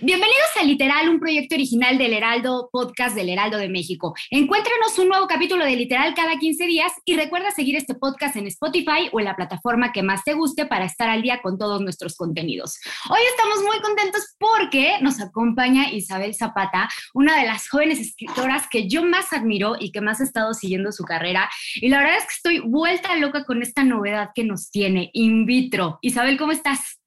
Bienvenidos 0.00 0.56
a 0.60 0.62
Literal, 0.62 1.08
un 1.08 1.18
proyecto 1.18 1.56
original 1.56 1.98
del 1.98 2.12
Heraldo 2.12 2.68
Podcast 2.70 3.16
del 3.16 3.30
Heraldo 3.30 3.58
de 3.58 3.68
México. 3.68 4.14
Encuéntranos 4.30 4.96
un 4.96 5.08
nuevo 5.08 5.26
capítulo 5.26 5.64
de 5.64 5.74
Literal 5.74 6.14
cada 6.14 6.38
15 6.38 6.66
días 6.66 6.92
y 7.04 7.16
recuerda 7.16 7.50
seguir 7.50 7.74
este 7.74 7.96
podcast 7.96 8.36
en 8.36 8.46
Spotify 8.46 9.08
o 9.10 9.18
en 9.18 9.24
la 9.24 9.34
plataforma 9.34 9.90
que 9.90 10.04
más 10.04 10.22
te 10.22 10.34
guste 10.34 10.66
para 10.66 10.84
estar 10.84 11.10
al 11.10 11.22
día 11.22 11.40
con 11.42 11.58
todos 11.58 11.80
nuestros 11.80 12.14
contenidos. 12.14 12.78
Hoy 13.10 13.18
estamos 13.28 13.64
muy 13.64 13.80
contentos 13.80 14.36
porque 14.38 14.98
nos 15.00 15.20
acompaña 15.20 15.90
Isabel 15.90 16.32
Zapata, 16.32 16.88
una 17.12 17.36
de 17.36 17.48
las 17.48 17.68
jóvenes 17.68 17.98
escritoras 17.98 18.68
que 18.70 18.88
yo 18.88 19.02
más 19.02 19.32
admiro 19.32 19.74
y 19.80 19.90
que 19.90 20.00
más 20.00 20.20
he 20.20 20.24
estado 20.24 20.54
siguiendo 20.54 20.92
su 20.92 21.02
carrera. 21.02 21.50
Y 21.74 21.88
la 21.88 21.98
verdad 21.98 22.18
es 22.18 22.22
que 22.22 22.34
estoy 22.36 22.58
vuelta 22.60 23.16
loca 23.16 23.44
con 23.44 23.62
esta 23.62 23.82
novedad 23.82 24.30
que 24.32 24.44
nos 24.44 24.70
tiene, 24.70 25.10
In 25.12 25.44
Vitro. 25.44 25.98
Isabel, 26.02 26.38
¿cómo 26.38 26.52
estás? 26.52 26.98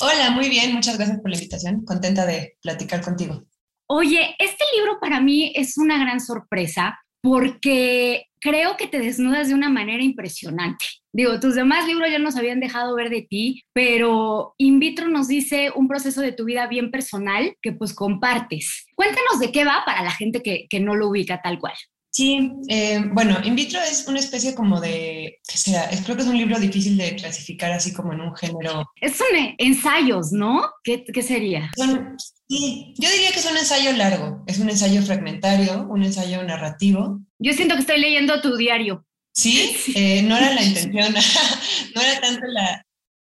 Hola, 0.00 0.30
muy 0.30 0.50
bien, 0.50 0.74
muchas 0.74 0.98
gracias 0.98 1.20
por 1.20 1.30
la 1.30 1.36
invitación. 1.36 1.84
Contenta 1.84 2.26
de 2.26 2.56
platicar 2.60 3.00
contigo. 3.00 3.44
Oye, 3.88 4.34
este 4.38 4.64
libro 4.76 4.98
para 5.00 5.20
mí 5.20 5.52
es 5.54 5.78
una 5.78 5.98
gran 5.98 6.20
sorpresa 6.20 6.98
porque 7.22 8.26
creo 8.38 8.76
que 8.76 8.88
te 8.88 8.98
desnudas 8.98 9.48
de 9.48 9.54
una 9.54 9.70
manera 9.70 10.02
impresionante. 10.02 10.84
Digo, 11.12 11.40
tus 11.40 11.54
demás 11.54 11.86
libros 11.86 12.10
ya 12.10 12.18
nos 12.18 12.36
habían 12.36 12.60
dejado 12.60 12.94
ver 12.94 13.08
de 13.08 13.22
ti, 13.22 13.64
pero 13.72 14.54
In 14.58 14.80
vitro 14.80 15.08
nos 15.08 15.28
dice 15.28 15.72
un 15.74 15.88
proceso 15.88 16.20
de 16.20 16.32
tu 16.32 16.44
vida 16.44 16.66
bien 16.66 16.90
personal 16.90 17.56
que 17.62 17.72
pues 17.72 17.94
compartes. 17.94 18.86
Cuéntanos 18.94 19.40
de 19.40 19.50
qué 19.50 19.64
va 19.64 19.82
para 19.86 20.02
la 20.02 20.10
gente 20.10 20.42
que, 20.42 20.66
que 20.68 20.78
no 20.78 20.94
lo 20.94 21.08
ubica 21.08 21.40
tal 21.40 21.58
cual. 21.58 21.74
Sí, 22.16 22.50
eh, 22.68 23.02
bueno, 23.12 23.36
In 23.44 23.54
vitro 23.54 23.78
es 23.78 24.06
una 24.08 24.20
especie 24.20 24.54
como 24.54 24.80
de, 24.80 25.38
¿qué 25.46 25.58
será? 25.58 25.84
Es, 25.90 26.00
creo 26.00 26.16
que 26.16 26.22
es 26.22 26.28
un 26.28 26.38
libro 26.38 26.58
difícil 26.58 26.96
de 26.96 27.14
clasificar 27.14 27.72
así 27.72 27.92
como 27.92 28.14
en 28.14 28.22
un 28.22 28.34
género. 28.34 28.90
Es 29.02 29.20
un 29.20 29.54
ensayos, 29.58 30.32
¿no? 30.32 30.62
¿Qué, 30.82 31.04
qué 31.04 31.22
sería? 31.22 31.70
Son, 31.76 32.16
sí, 32.48 32.94
yo 32.96 33.10
diría 33.10 33.32
que 33.32 33.40
es 33.40 33.44
un 33.44 33.58
ensayo 33.58 33.92
largo, 33.92 34.42
es 34.46 34.58
un 34.58 34.70
ensayo 34.70 35.02
fragmentario, 35.02 35.86
un 35.90 36.04
ensayo 36.04 36.42
narrativo. 36.42 37.20
Yo 37.38 37.52
siento 37.52 37.74
que 37.74 37.82
estoy 37.82 38.00
leyendo 38.00 38.40
tu 38.40 38.56
diario. 38.56 39.04
Sí, 39.34 39.76
eh, 39.94 40.22
no 40.22 40.38
era 40.38 40.54
la 40.54 40.62
intención, 40.62 41.12
no 41.94 42.00
era 42.00 42.18
tanto 42.18 42.46
la, 42.46 42.82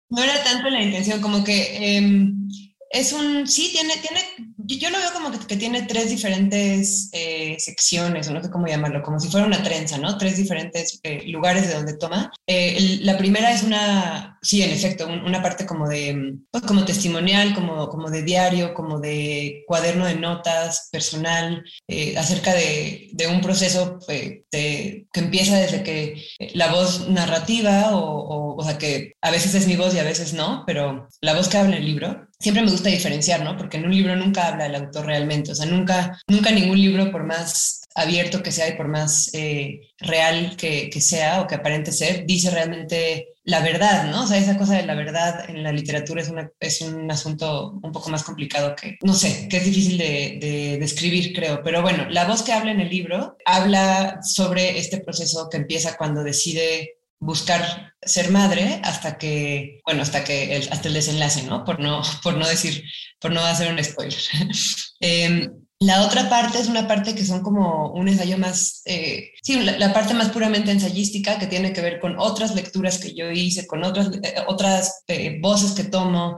no 0.09 0.23
era 0.23 0.43
tanto 0.43 0.67
la 0.67 0.81
intención, 0.81 1.21
como 1.21 1.43
que 1.43 1.95
em, 1.95 2.49
es 2.89 3.13
un, 3.13 3.45
sí, 3.45 3.69
tiene, 3.71 3.93
tiene, 3.97 4.48
yo 4.77 4.89
lo 4.89 4.99
veo 4.99 5.11
como 5.13 5.31
que, 5.31 5.39
que 5.47 5.55
tiene 5.57 5.83
tres 5.83 6.09
diferentes 6.09 7.09
eh, 7.13 7.55
secciones, 7.59 8.27
o 8.27 8.33
no 8.33 8.43
sé 8.43 8.49
cómo 8.52 8.67
llamarlo, 8.67 9.02
como 9.02 9.19
si 9.19 9.30
fuera 9.30 9.47
una 9.47 9.63
trenza, 9.63 9.97
¿no? 9.97 10.17
Tres 10.17 10.37
diferentes 10.37 10.99
eh, 11.03 11.23
lugares 11.27 11.67
de 11.67 11.73
donde 11.75 11.97
toma. 11.97 12.31
Eh, 12.45 12.75
el- 12.77 13.05
la 13.05 13.17
primera 13.17 13.52
es 13.52 13.63
una, 13.63 14.37
sí, 14.41 14.61
en 14.61 14.71
efecto, 14.71 15.08
un- 15.08 15.23
una 15.23 15.41
parte 15.41 15.65
como 15.65 15.87
de, 15.87 16.35
pues, 16.52 16.63
como 16.63 16.85
testimonial, 16.85 17.53
como, 17.55 17.89
como 17.89 18.09
de 18.09 18.23
diario, 18.23 18.73
como 18.73 18.99
de 18.99 19.63
cuaderno 19.67 20.05
de 20.05 20.15
notas 20.15 20.89
personal, 20.91 21.63
eh, 21.87 22.15
acerca 22.17 22.53
de, 22.53 23.09
de 23.13 23.27
un 23.27 23.41
proceso 23.41 23.99
eh, 24.09 24.43
de- 24.52 25.08
que 25.11 25.19
empieza 25.19 25.58
desde 25.58 25.83
que 25.83 26.21
eh, 26.39 26.52
la 26.53 26.71
voz 26.71 27.08
narrativa, 27.09 27.95
o, 27.95 27.99
o, 28.02 28.55
o 28.55 28.63
sea, 28.63 28.77
que 28.77 29.13
a 29.21 29.31
veces 29.31 29.55
es 29.55 29.67
mi 29.67 29.75
voz 29.75 29.95
y 29.95 29.99
a 29.99 30.03
veces 30.03 30.33
no, 30.33 30.63
pero 30.67 31.08
la 31.21 31.33
voz 31.33 31.47
que 31.47 31.58
habla 31.58 31.75
en 31.75 31.81
el 31.81 31.85
libro, 31.87 32.27
siempre 32.39 32.64
me 32.64 32.72
gusta 32.72 32.89
diferenciar, 32.89 33.44
¿no? 33.44 33.58
Porque 33.58 33.77
en 33.77 33.86
un 33.86 33.92
libro 33.92 34.16
nunca 34.16 34.48
habla 34.48 34.66
el 34.66 34.76
autor 34.76 35.05
realmente, 35.05 35.52
o 35.52 35.55
sea, 35.55 35.66
nunca, 35.66 36.20
nunca 36.27 36.52
ningún 36.52 36.80
libro, 36.80 37.11
por 37.11 37.26
más 37.26 37.82
abierto 37.95 38.42
que 38.42 38.52
sea 38.52 38.70
y 38.70 38.77
por 38.77 38.88
más 38.88 39.30
eh, 39.33 39.82
real 39.98 40.55
que, 40.55 40.89
sea 41.02 41.42
o 41.42 41.48
que 41.48 41.55
aparente 41.55 41.92
ser, 41.92 42.26
dice 42.26 42.50
realmente 42.50 43.33
la 43.44 43.61
verdad, 43.61 44.10
¿no? 44.11 44.23
O 44.23 44.27
sea, 44.27 44.38
esa 44.38 44.58
cosa 44.58 44.76
de 44.76 44.86
la 44.86 44.95
verdad 44.95 45.50
en 45.50 45.64
la 45.64 45.72
literatura 45.72 46.22
es, 46.60 46.82
un 46.82 47.11
asunto 47.11 47.80
un 47.82 47.92
poco 47.92 48.10
más 48.10 48.23
complicado 48.23 48.76
que, 48.76 48.98
no 49.02 49.14
sé, 49.14 49.48
que 49.50 49.58
es 49.58 49.66
difícil 49.66 49.98
de 49.98 50.77
describir, 50.80 51.33
creo. 51.33 51.61
Pero 51.64 51.82
bueno, 51.82 52.08
la 52.10 52.26
voz 52.26 52.44
que 52.44 52.54
habla 52.54 52.71
en 52.71 52.80
el 52.80 52.89
libro 52.89 53.38
habla 53.45 54.20
sobre 54.21 54.77
este 54.77 55.00
proceso 55.00 55.50
que 55.50 55.58
empieza 55.58 55.98
cuando 55.98 56.23
decide 56.23 56.98
buscar 57.19 57.93
ser 58.02 58.31
madre 58.31 58.81
hasta 58.83 59.17
que, 59.17 59.81
bueno, 59.85 60.02
hasta 60.02 60.23
que 60.23 60.55
el, 60.55 60.69
hasta 60.71 60.87
el 60.87 60.93
desenlace, 60.93 61.43
¿no? 61.43 61.63
Por 61.65 61.80
no, 61.80 62.02
por 62.23 62.37
no 62.37 62.47
decir, 62.47 62.83
por 63.19 63.31
no 63.31 63.41
hacer 63.41 63.71
un 63.71 63.83
spoiler. 63.83 64.19
Em, 65.02 65.49
la 65.81 66.05
otra 66.05 66.29
parte 66.29 66.59
es 66.59 66.67
una 66.67 66.89
parte 66.89 67.15
que 67.15 67.25
son 67.25 67.41
como 67.41 67.93
un 67.93 68.09
ensayo 68.09 68.37
más, 68.37 68.81
eh, 68.83 69.31
sí, 69.41 69.61
la, 69.61 69.93
parte 69.93 70.13
más 70.13 70.27
puramente 70.27 70.71
ensayística 70.71 71.39
que 71.39 71.47
tiene 71.47 71.71
que 71.71 71.79
ver 71.79 72.01
con 72.01 72.19
otras 72.19 72.53
lecturas 72.53 72.97
que 72.97 73.13
yo 73.13 73.31
hice, 73.31 73.65
con 73.65 73.85
otras, 73.85 74.09
eh, 74.21 74.35
otras 74.47 75.03
eh, 75.07 75.39
voces 75.41 75.71
que 75.71 75.85
tomo, 75.85 76.37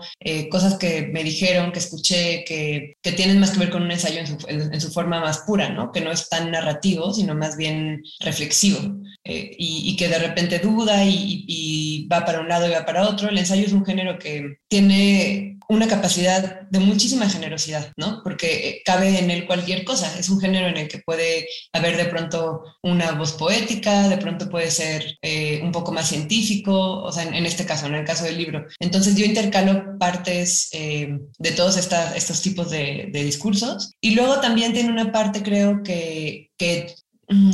cosas 0.52 0.78
que 0.78 1.08
me 1.08 1.24
dijeron, 1.24 1.72
que 1.72 1.80
escuché, 1.80 2.44
que, 2.46 2.98
que, 3.02 3.12
tienen 3.14 3.40
más 3.40 3.50
que 3.50 3.60
ver 3.60 3.72
con 3.72 3.82
un 3.82 3.92
ensayo 3.92 4.20
en 4.20 4.82
su, 4.82 4.92
forma 4.92 5.20
más 5.20 5.40
pura, 5.40 5.70
¿no? 5.70 5.92
Que 5.92 6.02
no 6.02 6.12
es 6.12 6.30
tan 6.30 6.52
narrativo, 6.52 7.12
sino 7.12 7.34
más 7.34 7.58
bien 7.58 8.04
reflexivo. 8.20 8.80
Y, 9.24 9.96
que 9.98 10.08
de 10.08 10.20
repente 10.20 10.60
duda 10.60 11.04
y, 11.06 12.08
va 12.12 12.26
para 12.26 12.42
un 12.42 12.48
lado 12.48 12.68
y 12.68 12.72
va 12.72 12.86
para 12.86 13.08
otro. 13.08 13.30
El 13.30 13.38
ensayo 13.38 13.66
es 13.66 13.74
un 13.74 13.86
género 13.86 14.20
que 14.20 14.58
tiene 14.68 15.58
una 15.72 15.88
capacidad 15.88 16.68
de 16.70 16.80
muchísima 16.80 17.30
generosidad, 17.30 17.94
¿no? 17.96 18.20
Porque 18.24 18.82
cabe 18.84 19.20
en 19.20 19.32
él 19.32 19.46
cualquier 19.48 19.86
cosa. 19.86 20.20
Es 20.20 20.28
un 20.28 20.42
género 20.42 20.68
en 20.68 20.76
el 20.76 20.90
que 20.90 21.00
puede 21.00 21.48
haber 21.72 21.96
de 21.96 22.08
pronto 22.08 22.64
una 22.84 23.14
voz 23.14 23.32
poética, 23.32 24.10
de 24.10 24.18
pronto 24.18 24.50
puede 24.50 24.70
ser 24.70 25.18
eh, 25.22 25.62
un 25.64 25.72
poco 25.72 25.94
más 25.94 26.10
científico, 26.10 27.02
o 27.02 27.10
sea, 27.14 27.24
en, 27.24 27.46
este 27.46 27.66
caso, 27.66 27.86
en 27.86 27.96
el 27.96 28.04
caso 28.04 28.26
del 28.26 28.38
libro. 28.38 28.66
Entonces 28.82 29.16
yo 29.16 29.24
intercalo 29.24 29.98
partes 29.98 30.68
eh, 30.74 31.18
de 31.40 31.52
todos 31.54 31.78
estos 31.78 32.42
tipos 32.42 32.70
de, 32.70 33.10
discursos 33.14 33.94
y 34.02 34.14
luego 34.14 34.42
también 34.42 34.74
tiene 34.74 34.92
una 34.92 35.14
parte, 35.14 35.42
creo, 35.42 35.84
que 35.84 36.50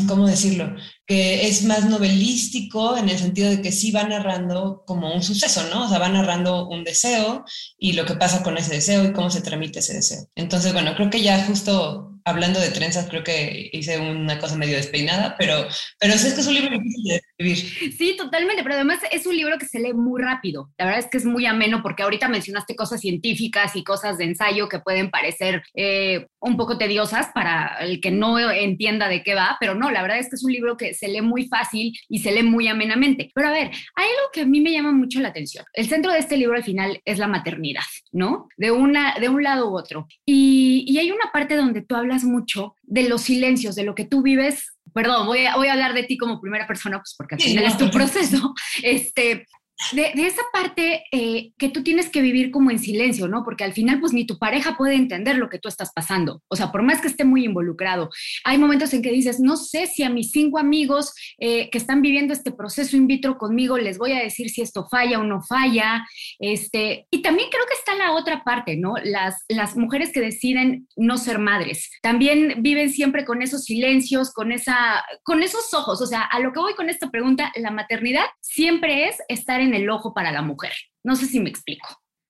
¿cómo 0.07 0.27
decirlo? 0.27 0.75
Que 1.05 1.47
es 1.47 1.63
más 1.63 1.85
novelístico 1.89 2.97
en 2.97 3.09
el 3.09 3.17
sentido 3.17 3.49
de 3.49 3.61
que 3.61 3.71
sí 3.71 3.91
va 3.91 4.03
narrando 4.03 4.83
como 4.85 5.13
un 5.13 5.23
suceso, 5.23 5.63
¿no? 5.69 5.85
O 5.85 5.89
sea, 5.89 5.99
va 5.99 6.09
narrando 6.09 6.67
un 6.67 6.83
deseo 6.83 7.45
y 7.77 7.93
lo 7.93 8.05
que 8.05 8.15
pasa 8.15 8.43
con 8.43 8.57
ese 8.57 8.75
deseo 8.75 9.05
y 9.05 9.13
cómo 9.13 9.29
se 9.29 9.41
tramite 9.41 9.79
ese 9.79 9.93
deseo. 9.93 10.27
Entonces, 10.35 10.73
bueno, 10.73 10.95
creo 10.95 11.09
que 11.09 11.21
ya 11.21 11.45
justo 11.45 12.13
hablando 12.25 12.59
de 12.59 12.71
trenzas, 12.71 13.07
creo 13.07 13.23
que 13.23 13.69
hice 13.71 13.99
una 13.99 14.37
cosa 14.39 14.57
medio 14.57 14.75
despeinada, 14.75 15.35
pero, 15.37 15.65
pero 15.99 16.13
es 16.13 16.23
que 16.23 16.41
es 16.41 16.47
un 16.47 16.55
libro 16.55 16.71
difícil 16.77 17.03
de 17.05 17.21
Sí, 17.39 18.15
totalmente, 18.17 18.63
pero 18.63 18.75
además 18.75 18.99
es 19.11 19.27
un 19.27 19.37
libro 19.37 19.57
que 19.59 19.67
se 19.67 19.79
lee 19.79 19.93
muy 19.93 20.21
rápido. 20.21 20.71
La 20.77 20.85
verdad 20.85 21.01
es 21.01 21.07
que 21.07 21.17
es 21.17 21.25
muy 21.25 21.45
ameno 21.45 21.83
porque 21.83 22.01
ahorita 22.01 22.27
mencionaste 22.27 22.75
cosas 22.75 22.99
científicas 22.99 23.75
y 23.75 23.83
cosas 23.83 24.17
de 24.17 24.23
ensayo 24.23 24.67
que 24.67 24.79
pueden 24.79 25.11
parecer 25.11 25.61
eh, 25.75 26.27
un 26.39 26.57
poco 26.57 26.79
tediosas 26.79 27.27
para 27.35 27.77
el 27.81 28.01
que 28.01 28.09
no 28.09 28.39
entienda 28.39 29.07
de 29.07 29.21
qué 29.21 29.35
va, 29.35 29.57
pero 29.59 29.75
no, 29.75 29.91
la 29.91 30.01
verdad 30.01 30.17
es 30.17 30.29
que 30.29 30.35
es 30.35 30.43
un 30.43 30.51
libro 30.51 30.77
que 30.77 30.95
se 30.95 31.07
lee 31.07 31.21
muy 31.21 31.47
fácil 31.47 31.93
y 32.09 32.19
se 32.19 32.31
lee 32.31 32.43
muy 32.43 32.67
amenamente. 32.67 33.29
Pero 33.35 33.49
a 33.49 33.51
ver, 33.51 33.67
hay 33.67 34.05
algo 34.05 34.31
que 34.33 34.41
a 34.41 34.45
mí 34.45 34.59
me 34.59 34.71
llama 34.71 34.91
mucho 34.91 35.19
la 35.19 35.29
atención. 35.29 35.63
El 35.73 35.87
centro 35.87 36.11
de 36.11 36.19
este 36.19 36.37
libro 36.37 36.55
al 36.55 36.63
final 36.63 37.01
es 37.05 37.19
la 37.19 37.27
maternidad, 37.27 37.83
¿no? 38.11 38.47
De, 38.57 38.71
una, 38.71 39.15
de 39.19 39.29
un 39.29 39.43
lado 39.43 39.69
u 39.69 39.77
otro. 39.77 40.07
Y, 40.25 40.85
y 40.87 40.97
hay 40.97 41.11
una 41.11 41.31
parte 41.31 41.55
donde 41.55 41.83
tú 41.83 41.95
hablas 41.95 42.23
mucho 42.23 42.75
de 42.81 43.07
los 43.07 43.21
silencios, 43.21 43.75
de 43.75 43.83
lo 43.83 43.93
que 43.93 44.05
tú 44.05 44.23
vives. 44.23 44.76
Perdón, 44.93 45.27
voy 45.27 45.45
a, 45.45 45.55
voy 45.55 45.67
a 45.67 45.73
hablar 45.73 45.93
de 45.93 46.03
ti 46.03 46.17
como 46.17 46.41
primera 46.41 46.67
persona, 46.67 46.97
pues 46.97 47.15
porque 47.17 47.35
al 47.35 47.41
final 47.41 47.63
sí, 47.63 47.69
no, 47.69 47.71
es 47.71 47.77
tu 47.77 47.89
proceso. 47.97 48.53
Este, 48.81 49.45
de, 49.93 50.11
esa 50.15 50.41
parte 50.51 51.03
eh, 51.11 51.51
que 51.57 51.69
tú 51.69 51.83
tienes 51.83 52.09
que 52.09 52.21
vivir 52.21 52.51
como 52.51 52.71
en 52.71 52.79
silencio, 52.79 53.27
¿no? 53.27 53.43
Porque 53.43 53.63
al 53.63 53.73
final, 53.73 53.99
pues 53.99 54.13
ni 54.13 54.25
tu 54.25 54.37
pareja 54.39 54.75
puede 54.75 54.95
entender 54.95 55.37
lo 55.37 55.49
que 55.49 55.59
tú 55.59 55.67
estás 55.67 55.91
pasando. 55.93 56.41
O 56.47 56.55
sea, 56.55 56.71
por 56.71 56.81
más 56.81 57.01
que 57.01 57.07
esté 57.07 57.23
muy 57.23 57.45
involucrado, 57.45 58.09
hay 58.43 58.57
momentos 58.57 58.93
en 58.93 59.01
que 59.01 59.11
dices, 59.11 59.39
no 59.39 59.55
sé 59.55 59.87
si 59.87 60.03
a 60.03 60.09
mis 60.09 60.31
cinco 60.31 60.57
amigos 60.57 61.13
eh, 61.37 61.69
que 61.69 61.77
están 61.77 62.01
viviendo 62.01 62.33
este 62.33 62.51
proceso 62.51 62.97
in 62.97 63.07
vitro 63.07 63.37
conmigo 63.37 63.77
les 63.77 63.97
voy 63.97 64.13
a 64.13 64.23
decir 64.23 64.49
si 64.49 64.61
esto 64.61 64.87
falla 64.89 65.19
o 65.19 65.23
no 65.23 65.41
falla. 65.41 66.05
Este, 66.39 67.07
y 67.11 67.21
también 67.21 67.49
creo 67.49 67.65
que 67.65 67.75
está 67.75 67.95
la 67.95 68.13
otra 68.13 68.43
parte, 68.43 68.77
¿no? 68.77 68.95
Las, 69.03 69.43
las 69.47 69.77
mujeres 69.77 70.11
que 70.11 70.21
deciden 70.21 70.87
no 70.95 71.17
ser 71.17 71.39
madres 71.39 71.89
también 72.01 72.55
viven 72.61 72.89
siempre 72.89 73.25
con 73.25 73.41
esos 73.41 73.65
silencios, 73.65 74.31
con, 74.33 74.51
esa, 74.51 75.03
con 75.23 75.43
esos 75.43 75.73
ojos. 75.73 76.01
O 76.01 76.05
sea, 76.05 76.21
a 76.21 76.39
lo 76.39 76.51
que 76.51 76.59
voy 76.59 76.73
con 76.73 76.89
esta 76.89 77.09
pregunta, 77.09 77.51
la 77.55 77.71
maternidad 77.71 78.25
siempre 78.41 79.07
es 79.07 79.17
estar 79.27 79.61
en 79.61 79.66
en 79.67 79.75
el 79.75 79.89
ojo 79.89 80.13
para 80.13 80.31
la 80.31 80.41
mujer. 80.41 80.73
No 81.03 81.15
sé 81.15 81.27
si 81.27 81.39
me 81.39 81.49
explico. 81.49 81.87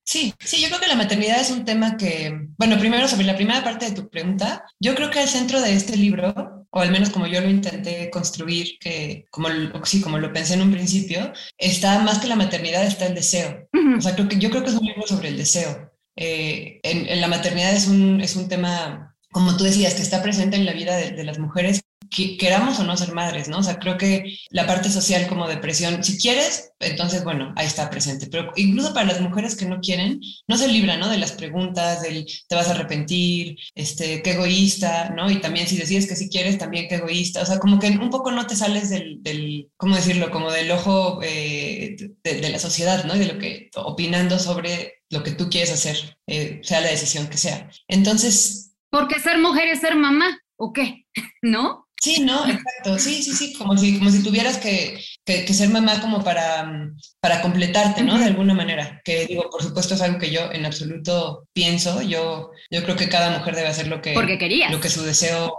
Sí, 0.07 0.33
sí, 0.39 0.61
yo 0.61 0.69
creo 0.69 0.79
que 0.79 0.87
la 0.87 0.95
maternidad 0.95 1.41
es 1.41 1.51
un 1.51 1.65
tema 1.65 1.97
que, 1.97 2.47
bueno, 2.57 2.79
primero 2.79 3.09
sobre 3.09 3.25
la 3.25 3.35
primera 3.35 3.61
parte 3.61 3.89
de 3.89 3.91
tu 3.91 4.09
pregunta, 4.09 4.63
yo 4.79 4.95
creo 4.95 5.09
que 5.09 5.21
el 5.21 5.27
centro 5.27 5.61
de 5.61 5.73
este 5.73 5.97
libro, 5.97 6.65
o 6.69 6.79
al 6.79 6.91
menos 6.91 7.09
como 7.09 7.27
yo 7.27 7.41
lo 7.41 7.49
intenté 7.49 8.09
construir, 8.09 8.79
que 8.79 9.25
como, 9.31 9.49
sí, 9.83 9.99
como 9.99 10.17
lo 10.17 10.31
pensé 10.31 10.53
en 10.53 10.61
un 10.61 10.71
principio, 10.71 11.33
está 11.57 11.99
más 11.99 12.19
que 12.19 12.27
la 12.27 12.37
maternidad, 12.37 12.85
está 12.85 13.05
el 13.05 13.15
deseo. 13.15 13.67
O 13.97 14.01
sea, 14.01 14.15
creo 14.15 14.29
que, 14.29 14.39
yo 14.39 14.49
creo 14.49 14.63
que 14.63 14.69
es 14.69 14.75
un 14.75 14.87
libro 14.87 15.05
sobre 15.05 15.27
el 15.27 15.37
deseo. 15.37 15.91
Eh, 16.15 16.79
en, 16.83 17.19
la 17.19 17.27
maternidad 17.27 17.73
es 17.73 17.87
un, 17.87 18.21
es 18.21 18.37
un 18.37 18.47
tema 18.47 19.13
como 19.31 19.57
tú 19.57 19.65
decías, 19.65 19.93
que 19.93 20.01
está 20.01 20.23
presente 20.23 20.55
en 20.55 20.65
la 20.65 20.71
vida 20.71 20.95
de, 20.95 21.11
de, 21.11 21.23
las 21.25 21.37
mujeres 21.37 21.81
queramos 22.09 22.79
o 22.79 22.83
no 22.83 22.97
ser 22.97 23.13
madres, 23.13 23.47
¿no? 23.47 23.59
O 23.59 23.63
sea, 23.63 23.79
creo 23.79 23.97
que 23.97 24.37
la 24.49 24.67
parte 24.67 24.89
social 24.89 25.27
como 25.27 25.47
depresión, 25.47 26.03
si 26.03 26.17
quieres, 26.17 26.71
entonces, 26.79 27.23
bueno, 27.23 27.53
ahí 27.55 27.65
está 27.65 27.89
presente. 27.89 28.27
Pero 28.27 28.51
incluso 28.55 28.93
para 28.93 29.07
las 29.07 29.21
mujeres 29.21 29.55
que 29.55 29.65
no 29.65 29.79
quieren, 29.79 30.21
no 30.47 30.57
se 30.57 30.67
libran, 30.67 30.99
¿no? 30.99 31.09
De 31.09 31.17
las 31.17 31.31
preguntas, 31.31 32.01
del 32.01 32.27
te 32.47 32.55
vas 32.55 32.67
a 32.67 32.71
arrepentir, 32.71 33.57
este, 33.75 34.21
qué 34.21 34.31
egoísta, 34.31 35.09
¿no? 35.09 35.31
Y 35.31 35.39
también 35.41 35.67
si 35.67 35.77
decides 35.77 36.07
que 36.07 36.15
si 36.15 36.29
quieres, 36.29 36.57
también 36.57 36.87
qué 36.87 36.95
egoísta. 36.95 37.41
O 37.41 37.45
sea, 37.45 37.59
como 37.59 37.79
que 37.79 37.87
un 37.87 38.09
poco 38.09 38.31
no 38.31 38.45
te 38.45 38.55
sales 38.55 38.89
del, 38.89 39.23
del 39.23 39.69
¿cómo 39.77 39.95
decirlo? 39.95 40.29
Como 40.31 40.51
del 40.51 40.71
ojo 40.71 41.19
eh, 41.23 41.95
de, 42.23 42.49
la 42.49 42.59
sociedad, 42.59 43.05
¿no? 43.05 43.15
Y 43.15 43.19
de 43.19 43.33
lo 43.33 43.39
que, 43.39 43.69
opinando 43.75 44.37
sobre 44.39 45.01
lo 45.09 45.23
que 45.23 45.31
tú 45.31 45.49
quieres 45.49 45.71
hacer, 45.71 46.17
eh, 46.27 46.61
sea 46.63 46.81
la 46.81 46.89
decisión 46.89 47.27
que 47.27 47.37
sea. 47.37 47.69
Entonces... 47.87 48.75
Porque 48.89 49.19
ser 49.19 49.37
mujer 49.39 49.67
es 49.67 49.79
ser 49.79 49.95
mamá, 49.95 50.39
¿o 50.57 50.73
qué? 50.73 51.05
¿No? 51.41 51.86
Sí, 51.99 52.21
no, 52.21 52.47
exacto. 52.47 52.99
Sí, 52.99 53.23
sí, 53.23 53.33
sí, 53.33 53.53
como 53.53 53.75
si, 53.75 53.97
como 53.97 54.11
si 54.11 54.23
tuvieras 54.23 54.57
que, 54.57 55.03
que, 55.25 55.53
ser 55.53 55.69
mamá 55.69 55.99
como 55.99 56.23
para, 56.23 56.91
para 57.19 57.41
completarte, 57.41 58.03
¿no? 58.03 58.17
De 58.19 58.25
alguna 58.25 58.53
manera. 58.53 59.01
Que 59.03 59.25
digo, 59.25 59.49
por 59.49 59.63
supuesto 59.63 59.95
es 59.95 60.01
algo 60.01 60.19
que 60.19 60.29
yo 60.31 60.51
en 60.51 60.65
absoluto 60.65 61.47
pienso. 61.53 62.01
Yo, 62.01 62.51
yo 62.69 62.83
creo 62.83 62.95
que 62.95 63.09
cada 63.09 63.37
mujer 63.37 63.55
debe 63.55 63.69
hacer 63.69 63.87
lo 63.87 64.01
que, 64.01 64.13
Porque 64.13 64.37
quería. 64.37 64.69
lo 64.69 64.79
que 64.79 64.89
su 64.89 65.03
deseo 65.03 65.53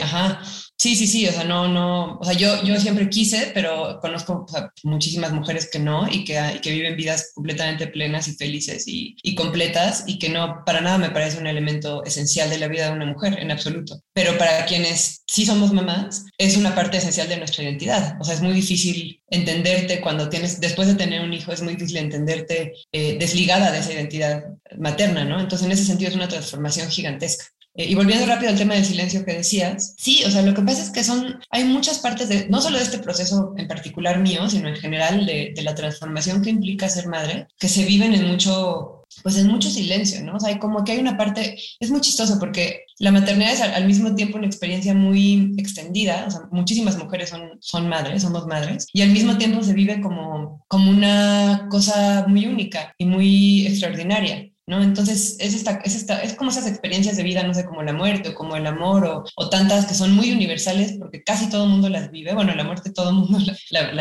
ajá. 0.00 0.42
Sí, 0.76 0.96
sí, 0.96 1.06
sí, 1.06 1.26
o 1.26 1.32
sea, 1.32 1.44
no, 1.44 1.68
no, 1.68 2.18
o 2.18 2.24
sea, 2.24 2.34
yo, 2.34 2.62
yo 2.64 2.78
siempre 2.78 3.08
quise, 3.08 3.52
pero 3.54 4.00
conozco 4.00 4.44
muchísimas 4.82 5.32
mujeres 5.32 5.70
que 5.70 5.78
no 5.78 6.06
y 6.10 6.24
que, 6.24 6.38
y 6.56 6.58
que 6.60 6.72
viven 6.72 6.96
vidas 6.96 7.30
completamente 7.34 7.86
plenas 7.86 8.28
y 8.28 8.34
felices 8.34 8.86
y, 8.86 9.16
y, 9.22 9.34
completas 9.34 10.04
y 10.06 10.18
que 10.18 10.28
no, 10.28 10.62
para 10.66 10.80
nada 10.80 10.98
me 10.98 11.10
parece 11.10 11.38
un 11.38 11.46
elemento 11.46 12.04
esencial 12.04 12.50
de 12.50 12.58
la 12.58 12.68
vida 12.68 12.88
de 12.88 12.92
una 12.92 13.06
mujer, 13.06 13.38
en 13.38 13.50
absoluto. 13.50 14.00
Pero 14.12 14.36
para 14.36 14.66
quienes 14.66 15.22
sí 15.26 15.46
somos 15.46 15.72
mamás, 15.72 16.26
es 16.38 16.56
una 16.56 16.74
parte 16.74 16.98
esencial 16.98 17.28
de 17.28 17.38
nuestra 17.38 17.62
identidad. 17.62 18.18
O 18.20 18.24
sea, 18.24 18.34
es 18.34 18.42
muy 18.42 18.52
difícil 18.52 19.22
entenderte 19.28 20.00
cuando 20.00 20.28
tienes, 20.28 20.60
después 20.60 20.88
de 20.88 20.94
tener 20.94 21.22
un 21.22 21.32
hijo, 21.32 21.52
es 21.52 21.62
muy 21.62 21.74
difícil 21.74 21.98
entenderte 21.98 22.74
eh, 22.92 23.16
desligada 23.18 23.70
de 23.72 23.78
esa 23.78 23.92
identidad 23.92 24.44
materna, 24.78 25.24
¿no? 25.24 25.40
Entonces, 25.40 25.66
en 25.66 25.72
ese 25.72 25.84
sentido 25.84 26.10
es 26.10 26.16
una 26.16 26.28
transformación 26.28 26.90
gigantesca. 26.90 27.46
Eh, 27.76 27.90
y 27.90 27.94
volviendo 27.94 28.26
rápido 28.26 28.50
al 28.50 28.58
tema 28.58 28.74
del 28.74 28.84
silencio 28.84 29.24
que 29.24 29.34
decías, 29.34 29.94
sí, 29.98 30.22
o 30.24 30.30
sea, 30.30 30.42
lo 30.42 30.54
que 30.54 30.62
pasa 30.62 30.82
es 30.82 30.90
que 30.90 31.02
son, 31.02 31.40
hay 31.50 31.64
muchas 31.64 31.98
partes 31.98 32.28
de, 32.28 32.48
no 32.48 32.60
solo 32.60 32.78
de 32.78 32.84
este 32.84 32.98
proceso 32.98 33.52
en 33.56 33.66
particular 33.66 34.20
mío, 34.20 34.48
sino 34.48 34.68
en 34.68 34.76
general 34.76 35.26
de, 35.26 35.52
la 35.64 35.74
transformación 35.74 36.42
que 36.42 36.50
implica 36.50 36.88
ser 36.88 37.08
madre, 37.08 37.48
que 37.58 37.68
se 37.68 37.84
viven 37.84 38.12
en 38.14 38.28
mucho, 38.28 39.04
pues 39.22 39.38
en 39.38 39.48
mucho 39.48 39.70
silencio, 39.70 40.22
¿no? 40.22 40.36
O 40.36 40.40
sea, 40.40 40.50
hay 40.50 40.58
como 40.58 40.84
que 40.84 40.92
hay 40.92 40.98
una 40.98 41.16
parte, 41.16 41.56
es 41.80 41.90
muy 41.90 42.00
chistoso 42.02 42.38
porque 42.38 42.84
la 42.98 43.10
maternidad 43.10 43.52
es 43.54 43.60
al, 43.62 43.86
mismo 43.86 44.14
tiempo 44.14 44.36
una 44.36 44.46
experiencia 44.46 44.94
muy 44.94 45.54
extendida, 45.56 46.26
o 46.28 46.30
sea, 46.30 46.42
muchísimas 46.52 46.98
mujeres 46.98 47.30
son, 47.30 47.56
son 47.60 47.88
madres, 47.88 48.22
somos 48.22 48.46
madres, 48.46 48.86
y 48.92 49.02
al 49.02 49.10
mismo 49.10 49.38
tiempo 49.38 49.62
se 49.62 49.72
vive 49.72 50.00
como, 50.00 50.64
como 50.68 50.90
una 50.90 51.66
cosa 51.70 52.26
muy 52.28 52.46
única 52.46 52.94
y 52.98 53.06
muy 53.06 53.66
extraordinaria. 53.66 54.50
¿No? 54.66 54.82
Entonces, 54.82 55.36
es, 55.40 55.54
esta, 55.54 55.80
es, 55.84 55.94
esta, 55.94 56.22
es 56.22 56.34
como 56.34 56.50
esas 56.50 56.66
experiencias 56.66 57.16
de 57.16 57.22
vida, 57.22 57.42
no 57.42 57.54
sé, 57.54 57.64
como 57.64 57.82
la 57.82 57.92
muerte 57.92 58.30
o 58.30 58.34
como 58.34 58.56
el 58.56 58.66
amor 58.66 59.24
o, 59.36 59.48
tantas 59.50 59.86
que 59.86 59.94
son 59.94 60.14
muy 60.14 60.32
universales 60.32 60.96
porque 60.98 61.22
casi 61.22 61.50
todo 61.50 61.64
el 61.64 61.70
mundo 61.70 61.88
las 61.88 62.10
vive. 62.10 62.34
Bueno, 62.34 62.54
la 62.54 62.64
muerte 62.64 62.92
todo 62.92 63.10
el 63.10 63.16
mundo 63.16 63.38
la, 63.70 63.92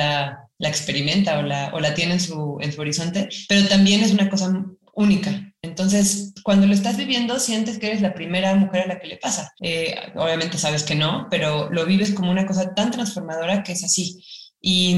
la, 0.57 0.69
experimenta 0.69 1.39
o 1.39 1.41
la, 1.41 1.71
o 1.73 1.79
la 1.79 1.93
tiene 1.93 2.13
en 2.13 2.19
su, 2.19 2.57
en 2.61 2.71
su 2.71 2.81
horizonte, 2.81 3.27
pero 3.49 3.67
también 3.67 4.01
es 4.01 4.11
una 4.11 4.29
cosa 4.29 4.51
única. 4.95 5.53
Entonces, 5.61 6.33
cuando 6.43 6.67
lo 6.67 6.73
estás 6.73 6.97
viviendo, 6.97 7.39
sientes 7.39 7.79
que 7.79 7.87
eres 7.87 8.01
la 8.01 8.13
primera 8.13 8.53
mujer 8.55 8.83
a 8.83 8.87
la 8.87 8.99
que 8.99 9.07
le 9.07 9.17
pasa. 9.17 9.53
Eh, 9.61 9.95
obviamente 10.15 10.57
sabes 10.57 10.83
que 10.83 10.95
no, 10.95 11.27
pero 11.29 11.69
lo 11.71 11.85
vives 11.85 12.11
como 12.11 12.31
una 12.31 12.45
cosa 12.45 12.73
tan 12.73 12.91
transformadora 12.91 13.63
que 13.63 13.73
es 13.73 13.83
así. 13.83 14.23
Y 14.61 14.97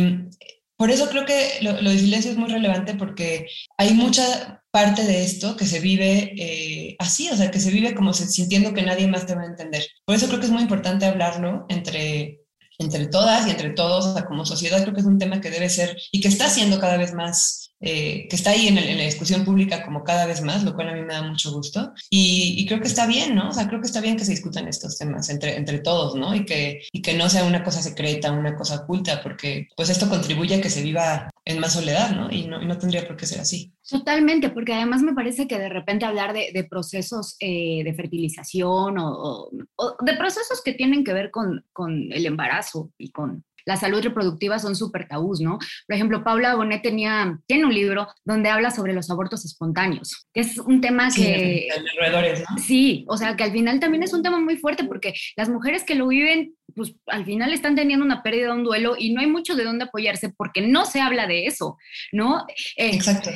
por 0.77 0.91
eso 0.91 1.09
creo 1.09 1.25
que 1.25 1.59
lo, 1.62 1.81
lo 1.81 1.89
de 1.89 2.00
silencio 2.00 2.31
es 2.31 2.38
muy 2.38 2.50
relevante 2.50 2.95
porque 2.95 3.47
hay 3.77 3.94
mucha 3.94 4.63
parte 4.75 5.06
de 5.06 5.24
esto 5.24 5.56
que 5.56 5.66
se 5.66 5.80
vive 5.80 6.33
eh, 6.38 6.98
así, 7.00 7.30
o 7.30 7.38
sea, 7.38 7.50
que 7.50 7.62
se 7.62 7.72
vive 7.72 7.95
como 7.95 8.12
sintiendo 8.12 8.74
que 8.74 8.81
nadie 8.81 9.07
más 9.07 9.25
te 9.25 9.33
va 9.33 9.44
a 9.44 9.45
entender. 9.45 9.88
Por 10.04 10.18
eso 10.18 10.27
creo 10.27 10.42
que 10.42 10.48
es 10.48 10.51
muy 10.51 10.63
importante 10.63 11.06
hablarlo 11.06 11.66
entre, 11.69 12.42
entre 12.77 13.07
todas 13.07 13.48
y 13.48 13.51
entre 13.51 13.69
todos, 13.69 14.06
o 14.06 14.13
sea, 14.13 14.25
como 14.25 14.45
sociedad 14.45 14.81
creo 14.81 14.94
que 14.94 15.00
es 15.00 15.07
un 15.07 15.18
tema 15.18 15.39
que 15.39 15.50
debe 15.50 15.69
ser 15.69 15.95
y 16.12 16.19
que 16.19 16.27
está 16.27 16.50
siendo 16.50 16.77
cada 16.77 16.98
vez 16.98 17.13
más 17.13 17.64
eh, 17.87 18.27
que 18.27 18.35
está 18.35 18.49
ahí 18.49 18.67
en, 18.67 18.75
la 18.75 19.03
discusión 19.03 19.45
pública 19.45 19.85
como 19.85 20.03
cada 20.03 20.25
vez 20.25 20.41
más, 20.41 20.63
lo 20.63 20.73
cual 20.73 20.89
a 20.89 20.93
mí 20.93 21.01
me 21.01 21.13
da 21.13 21.21
mucho 21.21 21.51
gusto. 21.51 21.93
Y, 22.09 22.65
creo 22.65 22.81
que 22.81 22.87
está 22.87 23.05
bien, 23.05 23.35
¿no? 23.35 23.49
O 23.49 23.53
sea, 23.53 23.67
creo 23.67 23.79
que 23.79 23.85
está 23.85 24.01
bien 24.01 24.17
que 24.17 24.25
se 24.25 24.31
discutan 24.31 24.67
estos 24.67 24.97
temas 24.97 25.29
entre, 25.29 25.55
entre 25.55 25.79
todos, 25.79 26.15
¿no? 26.15 26.33
Y 26.33 26.45
que, 26.45 26.81
y 26.91 27.03
que 27.03 27.13
no 27.13 27.29
sea 27.29 27.43
una 27.43 27.63
cosa 27.63 27.83
secreta, 27.83 28.31
una 28.31 28.55
cosa 28.55 28.77
oculta, 28.77 29.21
porque 29.21 29.67
pues 29.75 29.91
esto 29.91 30.09
contribuye 30.09 30.55
a 30.55 30.61
que 30.61 30.71
se 30.71 30.81
viva 30.81 31.29
en 31.45 31.59
más 31.59 31.73
soledad, 31.73 32.09
¿no? 32.15 32.31
Y 32.31 32.47
no, 32.47 32.59
no 32.59 32.77
tendría 32.79 33.07
por 33.07 33.17
qué 33.17 33.27
ser 33.27 33.39
así. 33.39 33.71
Totalmente, 33.88 34.49
porque 34.49 34.73
además 34.73 35.03
me 35.03 35.13
parece 35.13 35.47
que 35.47 35.59
de 35.59 35.69
repente 35.69 36.05
hablar 36.05 36.33
de, 36.33 36.67
procesos 36.67 37.35
eh, 37.39 37.83
de 37.83 37.93
fertilización 37.93 38.97
o, 38.97 39.49
o, 39.75 39.95
de 40.03 40.17
procesos 40.17 40.63
que 40.65 40.73
tienen 40.73 41.03
que 41.03 41.13
ver 41.13 41.29
con, 41.29 41.63
con 41.71 42.11
el 42.11 42.25
embarazo 42.25 42.89
y 42.97 43.11
con 43.11 43.43
la 43.65 43.77
salud 43.77 44.01
reproductiva 44.01 44.59
son 44.59 44.75
súper 44.75 45.07
tabús, 45.07 45.41
¿no? 45.41 45.57
Por 45.88 45.95
ejemplo, 45.95 46.23
Paula 46.23 46.56
Bonet 46.56 46.81
tenía, 46.81 47.38
tiene 47.47 47.65
un 47.65 47.73
libro 47.73 48.07
donde 48.23 48.50
habla 48.50 48.71
sobre 48.71 48.94
los 48.94 49.09
abortos 49.09 49.45
espontáneos, 49.45 50.27
que 50.34 50.41
es 50.41 50.57
un 50.57 50.81
tema 50.81 51.10
que... 51.10 51.67
¿no? 51.69 52.57
Sí, 52.57 53.05
o 53.07 53.17
sea, 53.17 53.36
que 53.36 53.43
al 53.43 53.51
final 53.51 53.79
también 53.79 54.03
es 54.03 54.13
un 54.13 54.24
tema 54.24 54.39
muy 54.39 54.57
fuerte 54.57 54.84
porque 54.84 55.13
las 55.36 55.50
mujeres 55.50 55.84
que 55.84 55.95
lo 55.95 56.07
viven, 56.07 56.55
pues 56.75 56.95
al 57.07 57.25
final 57.25 57.53
están 57.53 57.75
teniendo 57.75 58.05
una 58.05 58.24
pérdida, 58.24 58.53
un 58.53 58.63
duelo 58.63 58.95
y 58.98 59.13
no 59.13 59.22
hay 59.22 59.27
mucho 59.27 59.55
de 59.55 59.63
dónde 59.63 59.86
apoyarse 59.86 60.29
porque 60.29 60.62
no 60.62 60.86
se 60.86 61.01
habla 61.01 61.27
de 61.27 61.48
eso, 61.48 61.77
¿no? 62.12 62.45
Eh, 62.77 62.91
Exacto. 62.93 63.29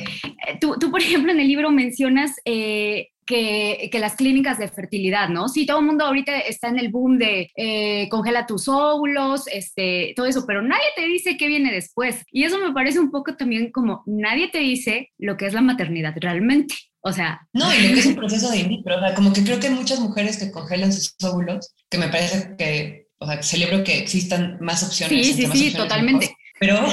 Tú, 0.60 0.76
tú, 0.78 0.90
por 0.90 1.00
ejemplo, 1.00 1.32
en 1.32 1.40
el 1.40 1.48
libro 1.48 1.70
mencionas 1.70 2.36
eh, 2.44 3.08
que, 3.30 3.88
que, 3.92 3.98
las 4.00 4.16
clínicas 4.16 4.58
de 4.58 4.66
fertilidad, 4.66 5.28
¿no? 5.28 5.48
Sí, 5.48 5.64
todo 5.64 5.78
el 5.78 5.86
mundo 5.86 6.04
ahorita 6.04 6.40
está 6.40 6.66
en 6.66 6.80
el 6.80 6.88
boom 6.88 7.16
de 7.16 7.48
eh, 7.54 8.08
congela 8.10 8.44
tus 8.44 8.66
óvulos, 8.66 9.44
este, 9.46 10.14
todo 10.16 10.26
eso, 10.26 10.44
pero 10.48 10.62
nadie 10.62 10.82
te 10.96 11.06
dice 11.06 11.36
qué 11.36 11.46
viene 11.46 11.72
después. 11.72 12.24
Y 12.32 12.42
eso 12.42 12.58
me 12.58 12.72
parece 12.72 12.98
un 12.98 13.12
poco 13.12 13.36
también 13.36 13.70
como 13.70 14.02
nadie 14.04 14.48
te 14.48 14.58
dice 14.58 15.12
lo 15.16 15.36
que 15.36 15.46
es 15.46 15.54
la 15.54 15.60
maternidad 15.60 16.12
realmente. 16.16 16.74
O 17.02 17.12
sea. 17.12 17.40
No, 17.52 17.72
y 17.72 17.86
lo 17.86 17.94
que 17.94 18.00
es 18.00 18.06
un 18.06 18.16
proceso 18.16 18.50
de 18.50 18.58
in 18.58 18.68
vitro. 18.68 18.96
O 18.96 19.00
sea, 19.00 19.14
como 19.14 19.32
que 19.32 19.44
creo 19.44 19.60
que 19.60 19.68
hay 19.68 19.74
muchas 19.74 20.00
mujeres 20.00 20.36
que 20.36 20.50
congelan 20.50 20.92
sus 20.92 21.14
óvulos, 21.22 21.72
que 21.88 21.98
me 21.98 22.08
parece 22.08 22.56
que, 22.58 23.06
o 23.18 23.26
sea, 23.26 23.40
celebro 23.44 23.84
que 23.84 23.96
existan 23.96 24.58
más 24.60 24.82
opciones. 24.82 25.24
Sí, 25.24 25.34
sí, 25.34 25.46
sí, 25.54 25.72
totalmente. 25.72 26.34
pero, 26.58 26.84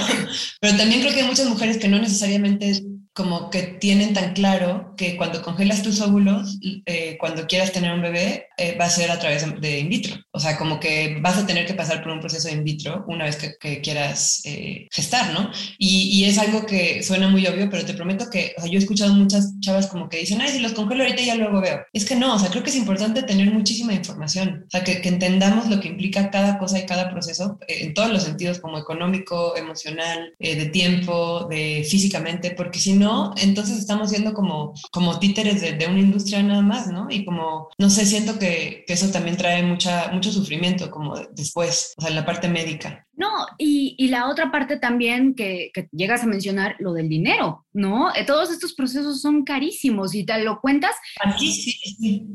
pero 0.61 0.77
también 0.77 1.01
creo 1.01 1.13
que 1.13 1.21
hay 1.21 1.27
muchas 1.27 1.49
mujeres 1.49 1.77
que 1.79 1.87
no 1.87 1.97
necesariamente 1.97 2.69
como 3.17 3.49
que 3.49 3.63
tienen 3.63 4.13
tan 4.13 4.33
claro 4.33 4.93
que 4.95 5.17
cuando 5.17 5.41
congelas 5.41 5.81
tus 5.81 6.01
óvulos, 6.01 6.59
eh, 6.85 7.17
cuando 7.19 7.47
quieras 7.47 7.71
tener 7.71 7.91
un 7.91 8.03
bebé, 8.03 8.45
eh, 8.59 8.77
va 8.79 8.85
a 8.85 8.91
ser 8.91 9.09
a 9.09 9.17
través 9.17 9.43
de 9.59 9.79
in 9.79 9.89
vitro. 9.89 10.15
O 10.31 10.39
sea, 10.39 10.55
como 10.55 10.79
que 10.79 11.17
vas 11.19 11.35
a 11.35 11.47
tener 11.47 11.65
que 11.65 11.73
pasar 11.73 12.03
por 12.03 12.11
un 12.11 12.19
proceso 12.19 12.47
in 12.47 12.63
vitro 12.63 13.05
una 13.07 13.25
vez 13.25 13.37
que, 13.59 13.81
quieras 13.81 14.41
eh, 14.45 14.87
gestar, 14.91 15.33
¿no? 15.33 15.49
Y, 15.79 16.09
y, 16.19 16.25
es 16.25 16.37
algo 16.37 16.67
que 16.67 17.01
suena 17.01 17.27
muy 17.27 17.47
obvio, 17.47 17.69
pero 17.71 17.85
te 17.85 17.95
prometo 17.95 18.29
que, 18.29 18.53
o 18.55 18.61
sea, 18.61 18.69
yo 18.69 18.77
he 18.77 18.81
escuchado 18.81 19.13
muchas 19.15 19.59
chavas 19.61 19.87
como 19.87 20.09
que 20.09 20.17
dicen, 20.17 20.39
ay, 20.41 20.49
si 20.49 20.59
los 20.59 20.73
congelo 20.73 21.03
ahorita 21.03 21.23
ya 21.23 21.35
luego 21.35 21.59
veo. 21.59 21.81
Es 21.93 22.05
que 22.05 22.15
no, 22.15 22.35
o 22.35 22.39
sea, 22.39 22.49
creo 22.51 22.61
que 22.61 22.69
es 22.69 22.75
importante 22.75 23.23
tener 23.23 23.51
muchísima 23.51 23.93
información, 23.93 24.65
o 24.67 24.69
sea, 24.69 24.83
que, 24.83 25.01
que 25.01 25.09
entendamos 25.09 25.67
lo 25.69 25.79
que 25.79 25.87
implica 25.87 26.29
cada 26.29 26.59
cosa 26.59 26.77
y 26.77 26.85
cada 26.85 27.09
proceso 27.09 27.57
en 27.67 27.95
todos 27.95 28.11
los 28.11 28.23
sentidos, 28.23 28.59
como 28.59 28.77
económico, 28.77 29.55
emocional, 29.57 30.33
de 30.39 30.65
tiempo, 30.67 31.47
de 31.49 31.85
físicamente, 31.89 32.51
porque 32.51 32.79
si 32.79 32.93
no, 32.93 33.06
entonces 33.37 33.77
estamos 33.77 34.09
siendo 34.09 34.33
como, 34.33 34.73
como 34.91 35.19
títeres 35.19 35.61
de, 35.61 35.87
una 35.87 35.99
industria 35.99 36.41
nada 36.43 36.61
más, 36.61 36.87
¿no? 36.87 37.07
Y 37.09 37.25
como, 37.25 37.69
no 37.77 37.89
sé, 37.89 38.05
siento 38.05 38.39
que, 38.39 38.85
eso 38.87 39.09
también 39.11 39.37
trae 39.37 39.63
mucha, 39.63 40.09
mucho 40.11 40.31
sufrimiento 40.31 40.89
como 40.89 41.15
después, 41.33 41.93
o 41.97 42.01
sea, 42.01 42.09
en 42.09 42.15
la 42.15 42.25
parte 42.25 42.47
médica. 42.47 43.05
No, 43.13 43.47
y, 43.57 43.95
y 43.97 44.09
la 44.09 44.29
otra 44.29 44.51
parte 44.51 44.77
también 44.77 45.33
que, 45.33 45.71
que, 45.73 45.87
llegas 45.91 46.23
a 46.23 46.27
mencionar, 46.27 46.75
lo 46.79 46.93
del 46.93 47.09
dinero, 47.09 47.65
¿no? 47.73 48.13
Eh, 48.15 48.25
todos 48.25 48.51
estos 48.51 48.73
procesos 48.73 49.21
son 49.21 49.43
carísimos 49.43 50.13
y 50.13 50.23
te 50.23 50.37
lo 50.43 50.59
cuentas. 50.61 50.91
Aquí 51.23 51.51
sí, 51.51 51.71
sí. 51.71 52.27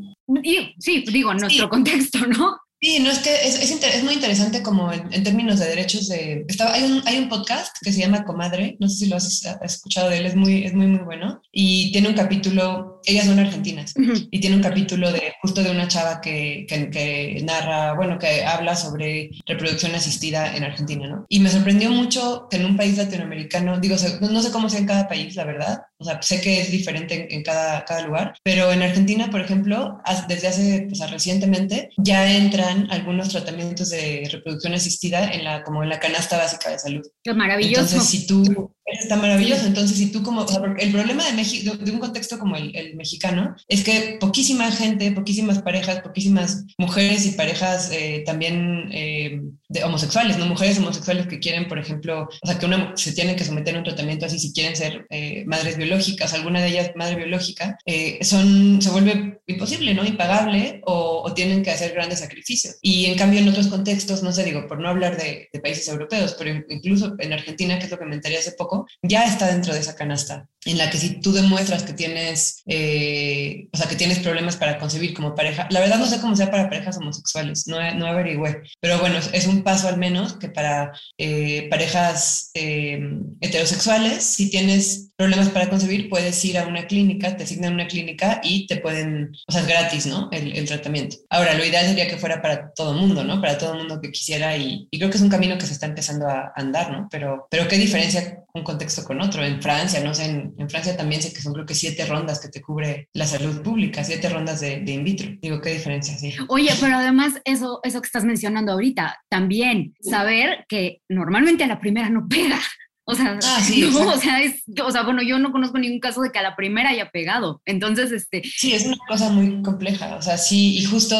sí, 0.78 1.04
digo, 1.12 1.32
en 1.32 1.38
nuestro 1.38 1.68
contexto, 1.68 2.26
¿no? 2.26 2.56
Sí, 2.84 2.98
no, 2.98 3.12
es 3.12 3.20
que 3.20 3.32
es, 3.32 3.60
es, 3.60 4.02
muy 4.02 4.14
interesante 4.14 4.60
como 4.60 4.92
en, 4.92 5.22
términos 5.22 5.60
de 5.60 5.66
derechos 5.66 6.08
de... 6.08 6.44
hay, 6.58 6.82
un, 6.82 7.00
hay 7.06 7.16
un 7.16 7.28
podcast 7.28 7.76
que 7.80 7.92
se 7.92 8.00
llama 8.00 8.24
Comadre, 8.24 8.76
no 8.80 8.88
sé 8.88 8.96
si 8.96 9.06
lo 9.06 9.14
has, 9.14 9.46
escuchado 9.62 10.10
de 10.10 10.18
él, 10.18 10.26
es 10.26 10.34
muy, 10.34 10.64
es 10.64 10.74
muy, 10.74 10.88
muy 10.88 11.04
bueno, 11.04 11.40
y 11.52 11.92
tiene 11.92 12.08
un 12.08 12.14
capítulo, 12.14 13.00
ellas 13.04 13.26
son 13.26 13.38
argentinas, 13.38 13.94
y 14.30 14.40
tiene 14.40 14.56
un 14.56 14.62
capítulo 14.62 15.12
de 15.12 15.34
justo 15.40 15.62
de 15.62 15.70
una 15.70 15.88
chava 15.88 16.20
que, 16.20 16.66
que, 16.68 16.90
que, 16.90 17.42
narra, 17.44 17.94
bueno, 17.94 18.18
que 18.18 18.44
habla 18.44 18.74
sobre 18.76 19.30
reproducción 19.46 19.94
asistida 19.94 20.56
en 20.56 20.64
Argentina, 20.64 21.06
¿no? 21.08 21.26
Y 21.28 21.40
me 21.40 21.50
sorprendió 21.50 21.90
mucho 21.90 22.46
que 22.50 22.56
en 22.56 22.66
un 22.66 22.76
país 22.76 22.96
latinoamericano, 22.96 23.80
digo, 23.80 23.96
no 24.20 24.42
sé 24.42 24.50
cómo 24.50 24.68
sea 24.68 24.80
en 24.80 24.86
cada 24.86 25.08
país, 25.08 25.34
la 25.36 25.44
verdad, 25.44 25.82
o 26.02 26.04
sea, 26.04 26.20
sé 26.20 26.40
que 26.40 26.60
es 26.60 26.70
diferente 26.72 27.32
en, 27.32 27.42
cada, 27.44 27.84
cada 27.84 28.04
lugar, 28.04 28.34
pero 28.42 28.72
en 28.72 28.82
Argentina, 28.82 29.30
por 29.30 29.40
ejemplo, 29.40 30.00
desde 30.28 30.48
hace, 30.48 30.86
pues, 30.88 31.08
recientemente, 31.10 31.90
ya 31.96 32.30
entran 32.32 32.88
algunos 32.90 33.28
tratamientos 33.28 33.90
de 33.90 34.28
reproducción 34.30 34.74
asistida 34.74 35.32
en 35.32 35.44
la, 35.44 35.62
como 35.62 35.82
en 35.82 35.88
la 35.88 36.00
canasta 36.00 36.36
básica 36.38 36.70
de 36.70 36.78
salud. 36.78 37.02
Qué 37.22 37.32
maravilloso. 37.34 37.82
Entonces, 37.82 38.08
si 38.08 38.26
tú, 38.26 38.74
está 38.86 39.16
maravilloso, 39.16 39.66
entonces 39.66 39.96
si 39.96 40.10
tú 40.10 40.22
como, 40.22 40.44
el 40.78 40.92
problema 40.92 41.24
de 41.24 41.32
México, 41.34 41.76
de 41.76 41.90
un 41.90 41.98
contexto 41.98 42.38
como 42.38 42.56
el, 42.56 42.74
el, 42.76 42.96
mexicano, 42.96 43.54
es 43.68 43.84
que 43.84 44.16
poquísima 44.20 44.70
gente, 44.70 45.12
poquísimas 45.12 45.62
parejas, 45.62 46.00
poquísimas 46.00 46.64
mujeres 46.78 47.26
y 47.26 47.32
parejas 47.32 47.90
eh, 47.92 48.22
también 48.26 48.88
eh, 48.92 49.40
de 49.72 49.84
homosexuales, 49.84 50.38
¿no? 50.38 50.46
Mujeres 50.46 50.78
homosexuales 50.78 51.26
que 51.26 51.38
quieren, 51.38 51.68
por 51.68 51.78
ejemplo, 51.78 52.28
o 52.42 52.46
sea, 52.46 52.58
que 52.58 52.66
una, 52.66 52.92
se 52.96 53.12
tienen 53.12 53.36
que 53.36 53.44
someter 53.44 53.74
a 53.74 53.78
un 53.78 53.84
tratamiento 53.84 54.26
así 54.26 54.38
si 54.38 54.52
quieren 54.52 54.76
ser 54.76 55.06
eh, 55.10 55.44
madres 55.46 55.76
biológicas, 55.76 56.34
alguna 56.34 56.60
de 56.60 56.68
ellas 56.68 56.92
madre 56.94 57.16
biológica, 57.16 57.78
son, 58.20 58.80
se 58.80 58.90
vuelve 58.90 59.40
imposible, 59.46 59.94
¿no? 59.94 60.04
Impagable 60.04 60.80
o, 60.84 61.32
tienen 61.34 61.62
que 61.62 61.70
hacer 61.70 61.92
grandes 61.92 62.18
sacrificios 62.18 62.76
y 62.82 63.06
en 63.06 63.16
cambio 63.16 63.40
en 63.40 63.48
otros 63.48 63.68
contextos, 63.68 64.22
no 64.22 64.32
sé, 64.32 64.44
digo, 64.44 64.66
por 64.66 64.78
no 64.80 64.88
hablar 64.88 65.16
de, 65.16 65.48
países 65.62 65.88
europeos, 65.88 66.34
pero 66.36 66.64
incluso 66.68 67.14
en 67.18 67.32
Argentina, 67.32 67.78
que 67.78 67.84
es 67.84 67.90
lo 67.90 67.98
que 67.98 68.04
me 68.04 68.16
hace 68.16 68.52
poco, 68.52 68.86
ya 69.02 69.24
está 69.24 69.46
dentro 69.46 69.72
de 69.72 69.80
esa 69.80 69.94
canasta, 69.94 70.48
en 70.64 70.78
la 70.78 70.90
que 70.90 70.98
si 70.98 71.20
tú 71.20 71.32
demuestras 71.32 71.82
que 71.82 71.92
tienes, 71.92 72.62
eh, 72.66 73.68
o 73.72 73.76
sea, 73.76 73.88
que 73.88 73.96
tienes 73.96 74.20
problemas 74.20 74.56
para 74.56 74.78
concebir 74.78 75.14
como 75.14 75.34
pareja, 75.34 75.66
la 75.70 75.80
verdad 75.80 75.98
no 75.98 76.06
sé 76.06 76.20
cómo 76.20 76.36
sea 76.36 76.50
para 76.50 76.68
parejas 76.68 76.98
homosexuales, 76.98 77.66
no, 77.66 77.78
no 77.94 78.06
averigüé, 78.06 78.62
pero 78.80 78.98
bueno, 78.98 79.18
es, 79.18 79.46
un 79.46 79.62
paso 79.62 79.88
al 79.88 79.98
menos 79.98 80.34
que 80.34 80.48
para 80.48 80.92
eh, 81.18 81.68
parejas 81.68 82.50
eh, 82.54 83.00
heterosexuales, 83.40 84.22
si 84.22 84.50
tienes 84.50 85.11
problemas 85.16 85.50
para 85.50 85.68
concebir, 85.68 86.08
puedes 86.08 86.44
ir 86.44 86.58
a 86.58 86.66
una 86.66 86.86
clínica, 86.86 87.36
te 87.36 87.44
asignan 87.44 87.74
una 87.74 87.86
clínica 87.86 88.40
y 88.42 88.66
te 88.66 88.76
pueden, 88.76 89.32
o 89.46 89.52
sea, 89.52 89.62
es 89.62 89.68
gratis, 89.68 90.06
¿no? 90.06 90.28
El, 90.32 90.56
el 90.56 90.66
tratamiento. 90.66 91.16
Ahora, 91.30 91.54
lo 91.54 91.64
ideal 91.64 91.86
sería 91.86 92.08
que 92.08 92.16
fuera 92.16 92.42
para 92.42 92.72
todo 92.72 92.94
mundo, 92.94 93.24
¿no? 93.24 93.40
Para 93.40 93.58
todo 93.58 93.74
mundo 93.74 94.00
que 94.00 94.10
quisiera 94.10 94.56
y, 94.56 94.88
y, 94.90 94.98
creo 94.98 95.10
que 95.10 95.16
es 95.16 95.22
un 95.22 95.28
camino 95.28 95.58
que 95.58 95.66
se 95.66 95.72
está 95.72 95.86
empezando 95.86 96.26
a 96.26 96.52
andar, 96.56 96.90
¿no? 96.90 97.08
Pero, 97.10 97.46
pero 97.50 97.68
qué 97.68 97.76
diferencia 97.76 98.38
un 98.54 98.64
contexto 98.64 99.04
con 99.04 99.20
otro. 99.20 99.44
En 99.44 99.62
Francia, 99.62 100.02
no 100.02 100.14
sé, 100.14 100.26
en, 100.26 100.54
en 100.58 100.68
Francia 100.68 100.96
también 100.96 101.22
sé 101.22 101.32
que 101.32 101.40
son 101.40 101.52
creo 101.52 101.66
que 101.66 101.74
siete 101.74 102.04
rondas 102.06 102.40
que 102.40 102.48
te 102.48 102.60
cubre 102.60 103.08
la 103.12 103.26
salud 103.26 103.62
pública, 103.62 104.04
siete 104.04 104.28
rondas 104.28 104.60
de, 104.60 104.80
de 104.80 104.92
in 104.92 105.04
vitro. 105.04 105.30
Digo, 105.40 105.60
qué 105.60 105.70
diferencia, 105.70 106.16
sí. 106.18 106.34
Oye, 106.48 106.70
pero 106.80 106.96
además 106.96 107.34
eso, 107.44 107.80
eso 107.82 108.00
que 108.00 108.06
estás 108.06 108.24
mencionando 108.24 108.72
ahorita, 108.72 109.20
también 109.28 109.94
saber 110.00 110.64
que 110.68 111.00
normalmente 111.08 111.64
a 111.64 111.68
la 111.68 111.80
primera 111.80 112.10
no 112.10 112.26
pega. 112.28 112.60
O 113.04 113.14
sea, 113.14 113.38
ah, 113.42 113.60
sí, 113.62 113.84
o, 113.94 114.16
sea, 114.18 114.42
es, 114.42 114.62
o 114.82 114.90
sea, 114.90 115.02
bueno, 115.02 115.22
yo 115.22 115.38
no 115.38 115.52
conozco 115.52 115.78
ningún 115.78 116.00
caso 116.00 116.20
de 116.22 116.30
que 116.30 116.38
a 116.38 116.42
la 116.42 116.56
primera 116.56 116.90
haya 116.90 117.10
pegado. 117.10 117.60
Entonces, 117.64 118.12
este... 118.12 118.42
Sí, 118.44 118.72
es 118.72 118.86
una 118.86 118.98
cosa 119.08 119.30
muy 119.30 119.62
compleja. 119.62 120.16
O 120.16 120.22
sea, 120.22 120.38
sí, 120.38 120.78
y 120.78 120.84
justo 120.84 121.16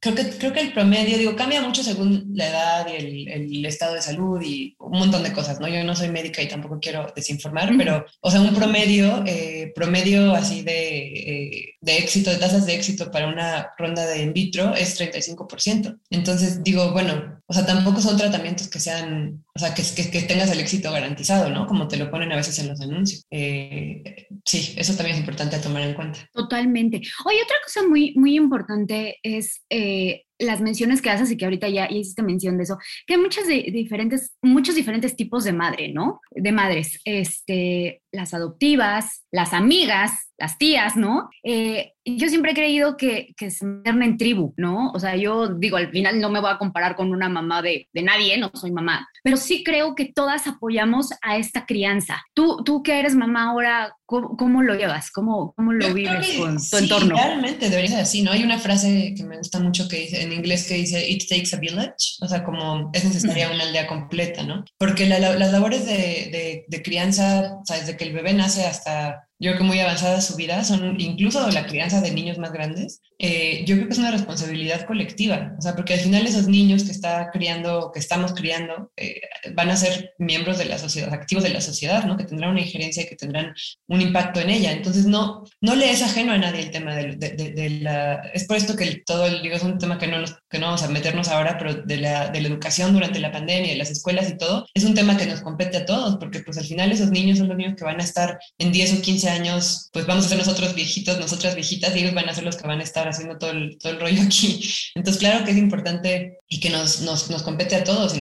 creo 0.00 0.14
que, 0.14 0.30
creo 0.30 0.52
que 0.52 0.60
el 0.60 0.72
promedio, 0.72 1.18
digo, 1.18 1.36
cambia 1.36 1.60
mucho 1.60 1.82
según 1.82 2.30
la 2.34 2.48
edad 2.48 2.86
y 2.88 2.96
el, 2.96 3.28
el, 3.28 3.66
estado 3.66 3.94
de 3.94 4.02
salud 4.02 4.40
y 4.42 4.74
un 4.78 4.98
montón 4.98 5.22
de 5.22 5.32
cosas, 5.32 5.60
¿no? 5.60 5.68
Yo 5.68 5.84
no 5.84 5.94
soy 5.94 6.08
médica 6.08 6.42
y 6.42 6.48
tampoco 6.48 6.78
quiero 6.80 7.12
desinformar, 7.14 7.72
pero, 7.76 8.06
o 8.20 8.30
sea, 8.30 8.40
un 8.40 8.54
promedio, 8.54 9.22
eh, 9.26 9.72
promedio 9.74 10.34
así 10.34 10.62
de, 10.62 11.06
eh, 11.06 11.74
de 11.80 11.98
éxito, 11.98 12.30
de 12.30 12.38
tasas 12.38 12.66
de 12.66 12.74
éxito 12.74 13.10
para 13.10 13.28
una 13.28 13.70
ronda 13.76 14.06
de 14.06 14.22
in 14.22 14.32
vitro 14.32 14.74
es 14.74 14.98
35%. 14.98 15.98
Entonces, 16.08 16.62
digo, 16.62 16.92
bueno, 16.92 17.39
o 17.50 17.52
sea, 17.52 17.66
tampoco 17.66 18.00
son 18.00 18.16
tratamientos 18.16 18.68
que 18.68 18.78
sean, 18.78 19.44
o 19.52 19.58
sea, 19.58 19.74
que, 19.74 19.82
que, 19.82 20.08
que 20.08 20.22
tengas 20.22 20.52
el 20.52 20.60
éxito 20.60 20.92
garantizado, 20.92 21.50
¿no? 21.50 21.66
Como 21.66 21.88
te 21.88 21.96
lo 21.96 22.08
ponen 22.08 22.30
a 22.30 22.36
veces 22.36 22.56
en 22.60 22.68
los 22.68 22.80
anuncios. 22.80 23.26
Eh, 23.28 24.28
sí, 24.44 24.72
eso 24.76 24.94
también 24.94 25.16
es 25.16 25.20
importante 25.20 25.58
tomar 25.58 25.82
en 25.82 25.94
cuenta. 25.94 26.20
Totalmente. 26.32 27.02
Oye, 27.24 27.42
otra 27.42 27.56
cosa 27.64 27.82
muy, 27.88 28.14
muy 28.14 28.36
importante 28.36 29.18
es 29.24 29.62
eh, 29.68 30.26
las 30.40 30.60
menciones 30.60 31.00
que 31.00 31.10
haces 31.10 31.30
y 31.30 31.36
que 31.36 31.44
ahorita 31.44 31.68
ya, 31.68 31.88
hiciste 31.90 32.22
mención 32.22 32.56
de 32.56 32.64
eso, 32.64 32.78
que 33.06 33.14
hay 33.14 33.20
muchas 33.20 33.46
de, 33.46 33.62
diferentes, 33.72 34.36
muchos 34.42 34.74
diferentes 34.74 35.14
tipos 35.14 35.44
de 35.44 35.52
madre, 35.52 35.92
¿no? 35.92 36.20
De 36.30 36.52
madres, 36.52 37.00
este, 37.04 38.02
las 38.10 38.34
adoptivas, 38.34 39.24
las 39.30 39.52
amigas, 39.52 40.30
las 40.38 40.56
tías, 40.58 40.96
¿no? 40.96 41.28
Eh, 41.44 41.92
yo 42.04 42.28
siempre 42.28 42.52
he 42.52 42.54
creído 42.54 42.96
que, 42.96 43.34
que 43.36 43.50
se 43.50 43.66
en 43.84 44.16
tribu, 44.16 44.54
¿no? 44.56 44.90
O 44.92 44.98
sea, 44.98 45.14
yo 45.14 45.48
digo, 45.48 45.76
al 45.76 45.90
final 45.90 46.18
no 46.18 46.30
me 46.30 46.40
voy 46.40 46.50
a 46.50 46.58
comparar 46.58 46.96
con 46.96 47.12
una 47.12 47.28
mamá 47.28 47.60
de, 47.60 47.88
de 47.92 48.02
nadie, 48.02 48.38
no 48.38 48.50
soy 48.54 48.72
mamá, 48.72 49.06
pero 49.22 49.36
sí 49.36 49.62
creo 49.62 49.94
que 49.94 50.06
todas 50.12 50.46
apoyamos 50.46 51.10
a 51.22 51.36
esta 51.36 51.66
crianza. 51.66 52.22
Tú, 52.34 52.62
tú 52.64 52.82
que 52.82 52.98
eres 52.98 53.14
mamá 53.14 53.50
ahora, 53.50 53.94
¿cómo, 54.10 54.36
cómo 54.36 54.62
lo 54.62 54.74
llevas? 54.74 55.10
¿Cómo, 55.12 55.54
cómo 55.54 55.72
lo 55.72 55.94
vives 55.94 56.36
con 56.36 56.58
tu 56.58 56.76
entorno? 56.76 57.14
Realmente 57.14 57.70
debería 57.70 57.90
ser 57.90 58.00
así, 58.00 58.22
¿no? 58.22 58.32
Hay 58.32 58.42
una 58.42 58.58
frase 58.58 59.14
que 59.16 59.22
me 59.24 59.38
gusta 59.38 59.60
mucho 59.60 59.88
que 59.88 60.00
dice 60.00 60.22
en 60.22 60.32
inglés 60.32 60.66
que 60.66 60.74
dice, 60.74 61.08
it 61.08 61.28
takes 61.28 61.54
a 61.54 61.60
village, 61.60 62.16
o 62.20 62.26
sea, 62.26 62.42
como 62.42 62.90
es 62.92 63.04
necesaria 63.04 63.50
una 63.50 63.62
aldea 63.62 63.86
completa, 63.86 64.42
¿no? 64.42 64.64
Porque 64.76 65.06
las 65.06 65.52
labores 65.52 65.86
de, 65.86 65.92
de, 65.92 66.64
de 66.66 66.82
crianza, 66.82 67.58
o 67.62 67.64
sea, 67.64 67.78
desde 67.78 67.96
que 67.96 68.04
el 68.04 68.12
bebé 68.12 68.34
nace 68.34 68.66
hasta 68.66 69.28
yo 69.40 69.50
creo 69.50 69.58
que 69.58 69.64
muy 69.64 69.80
avanzada 69.80 70.20
su 70.20 70.36
vida, 70.36 70.62
son 70.64 71.00
incluso 71.00 71.50
la 71.50 71.66
crianza 71.66 72.02
de 72.02 72.10
niños 72.10 72.38
más 72.38 72.52
grandes, 72.52 73.00
eh, 73.18 73.64
yo 73.66 73.74
creo 73.74 73.86
que 73.86 73.94
es 73.94 73.98
una 73.98 74.10
responsabilidad 74.10 74.86
colectiva, 74.86 75.54
o 75.58 75.62
sea, 75.62 75.74
porque 75.74 75.94
al 75.94 76.00
final 76.00 76.26
esos 76.26 76.46
niños 76.46 76.84
que 76.84 76.90
está 76.90 77.30
criando, 77.30 77.90
que 77.92 78.00
estamos 78.00 78.34
criando, 78.34 78.92
eh, 78.96 79.20
van 79.54 79.70
a 79.70 79.76
ser 79.76 80.12
miembros 80.18 80.58
de 80.58 80.66
la 80.66 80.78
sociedad, 80.78 81.12
activos 81.12 81.44
de 81.44 81.50
la 81.50 81.62
sociedad, 81.62 82.04
¿no? 82.04 82.18
Que 82.18 82.24
tendrán 82.24 82.50
una 82.50 82.60
injerencia 82.60 83.02
y 83.02 83.06
que 83.06 83.16
tendrán 83.16 83.54
un 83.88 84.00
impacto 84.02 84.40
en 84.40 84.50
ella. 84.50 84.72
Entonces, 84.72 85.06
no, 85.06 85.44
no 85.60 85.74
le 85.74 85.90
es 85.90 86.02
ajeno 86.02 86.32
a 86.32 86.38
nadie 86.38 86.60
el 86.60 86.70
tema 86.70 86.94
de, 86.94 87.16
de, 87.16 87.70
la... 87.80 88.16
Es 88.34 88.44
por 88.44 88.56
esto 88.56 88.76
que 88.76 89.02
todo, 89.06 89.28
digo, 89.40 89.56
es 89.56 89.62
un 89.62 89.78
tema 89.78 89.98
que 89.98 90.06
no, 90.06 90.20
nos, 90.20 90.36
que 90.48 90.58
no 90.58 90.66
vamos 90.66 90.82
a 90.82 90.88
meternos 90.88 91.28
ahora, 91.28 91.56
pero 91.58 91.74
de 91.74 91.96
la, 91.96 92.28
de 92.28 92.40
la 92.40 92.48
educación 92.48 92.92
durante 92.92 93.20
la 93.20 93.32
pandemia, 93.32 93.70
de 93.70 93.78
las 93.78 93.90
escuelas 93.90 94.28
y 94.28 94.36
todo, 94.36 94.66
es 94.74 94.84
un 94.84 94.94
tema 94.94 95.16
que 95.16 95.26
nos 95.26 95.40
compete 95.40 95.78
a 95.78 95.86
todos, 95.86 96.16
porque 96.16 96.40
pues 96.40 96.58
al 96.58 96.64
final 96.64 96.92
esos 96.92 97.10
niños 97.10 97.38
son 97.38 97.48
los 97.48 97.56
niños 97.56 97.74
que 97.76 97.84
van 97.84 98.00
a 98.00 98.04
estar 98.04 98.38
en 98.58 98.72
10 98.72 98.98
o 98.98 99.02
15 99.02 99.29
años, 99.30 99.88
pues 99.92 100.06
vamos 100.06 100.26
a 100.26 100.28
ser 100.28 100.38
nosotros 100.38 100.74
viejitos, 100.74 101.18
nosotras 101.18 101.54
viejitas, 101.54 101.96
y 101.96 102.00
ellos 102.00 102.14
van 102.14 102.28
a 102.28 102.34
ser 102.34 102.44
los 102.44 102.56
que 102.56 102.66
van 102.66 102.80
a 102.80 102.82
estar 102.82 103.08
haciendo 103.08 103.38
todo 103.38 103.52
el, 103.52 103.78
todo 103.78 103.92
el 103.92 104.00
rollo 104.00 104.22
aquí. 104.26 104.62
Entonces, 104.94 105.20
claro 105.20 105.44
que 105.44 105.52
es 105.52 105.56
importante 105.56 106.38
y 106.48 106.60
que 106.60 106.68
nos, 106.68 107.00
nos, 107.00 107.30
nos 107.30 107.42
compete 107.42 107.76
a 107.76 107.84
todos. 107.84 108.18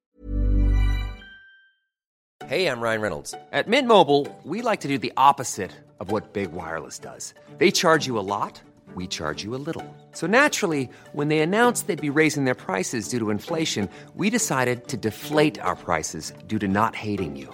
Hey, 2.47 2.65
I'm 2.65 2.81
Ryan 2.81 3.01
Reynolds. 3.01 3.35
At 3.51 3.67
Mint 3.67 3.87
Mobile, 3.87 4.25
we 4.43 4.63
like 4.63 4.79
to 4.81 4.87
do 4.87 4.97
the 4.97 5.13
opposite 5.17 5.69
of 5.99 6.11
what 6.11 6.33
Big 6.33 6.51
Wireless 6.51 6.97
does. 6.97 7.35
They 7.59 7.69
charge 7.69 8.07
you 8.07 8.17
a 8.17 8.25
lot, 8.25 8.59
we 8.95 9.05
charge 9.05 9.43
you 9.43 9.53
a 9.53 9.61
little. 9.61 9.85
So 10.13 10.25
naturally, 10.25 10.89
when 11.13 11.27
they 11.27 11.41
announced 11.41 11.85
they'd 11.85 12.01
be 12.01 12.09
raising 12.09 12.45
their 12.45 12.55
prices 12.55 13.07
due 13.07 13.19
to 13.19 13.29
inflation, 13.29 13.87
we 14.15 14.31
decided 14.31 14.87
to 14.87 14.97
deflate 14.97 15.59
our 15.59 15.75
prices 15.75 16.33
due 16.47 16.57
to 16.57 16.67
not 16.67 16.95
hating 16.95 17.35
you. 17.35 17.53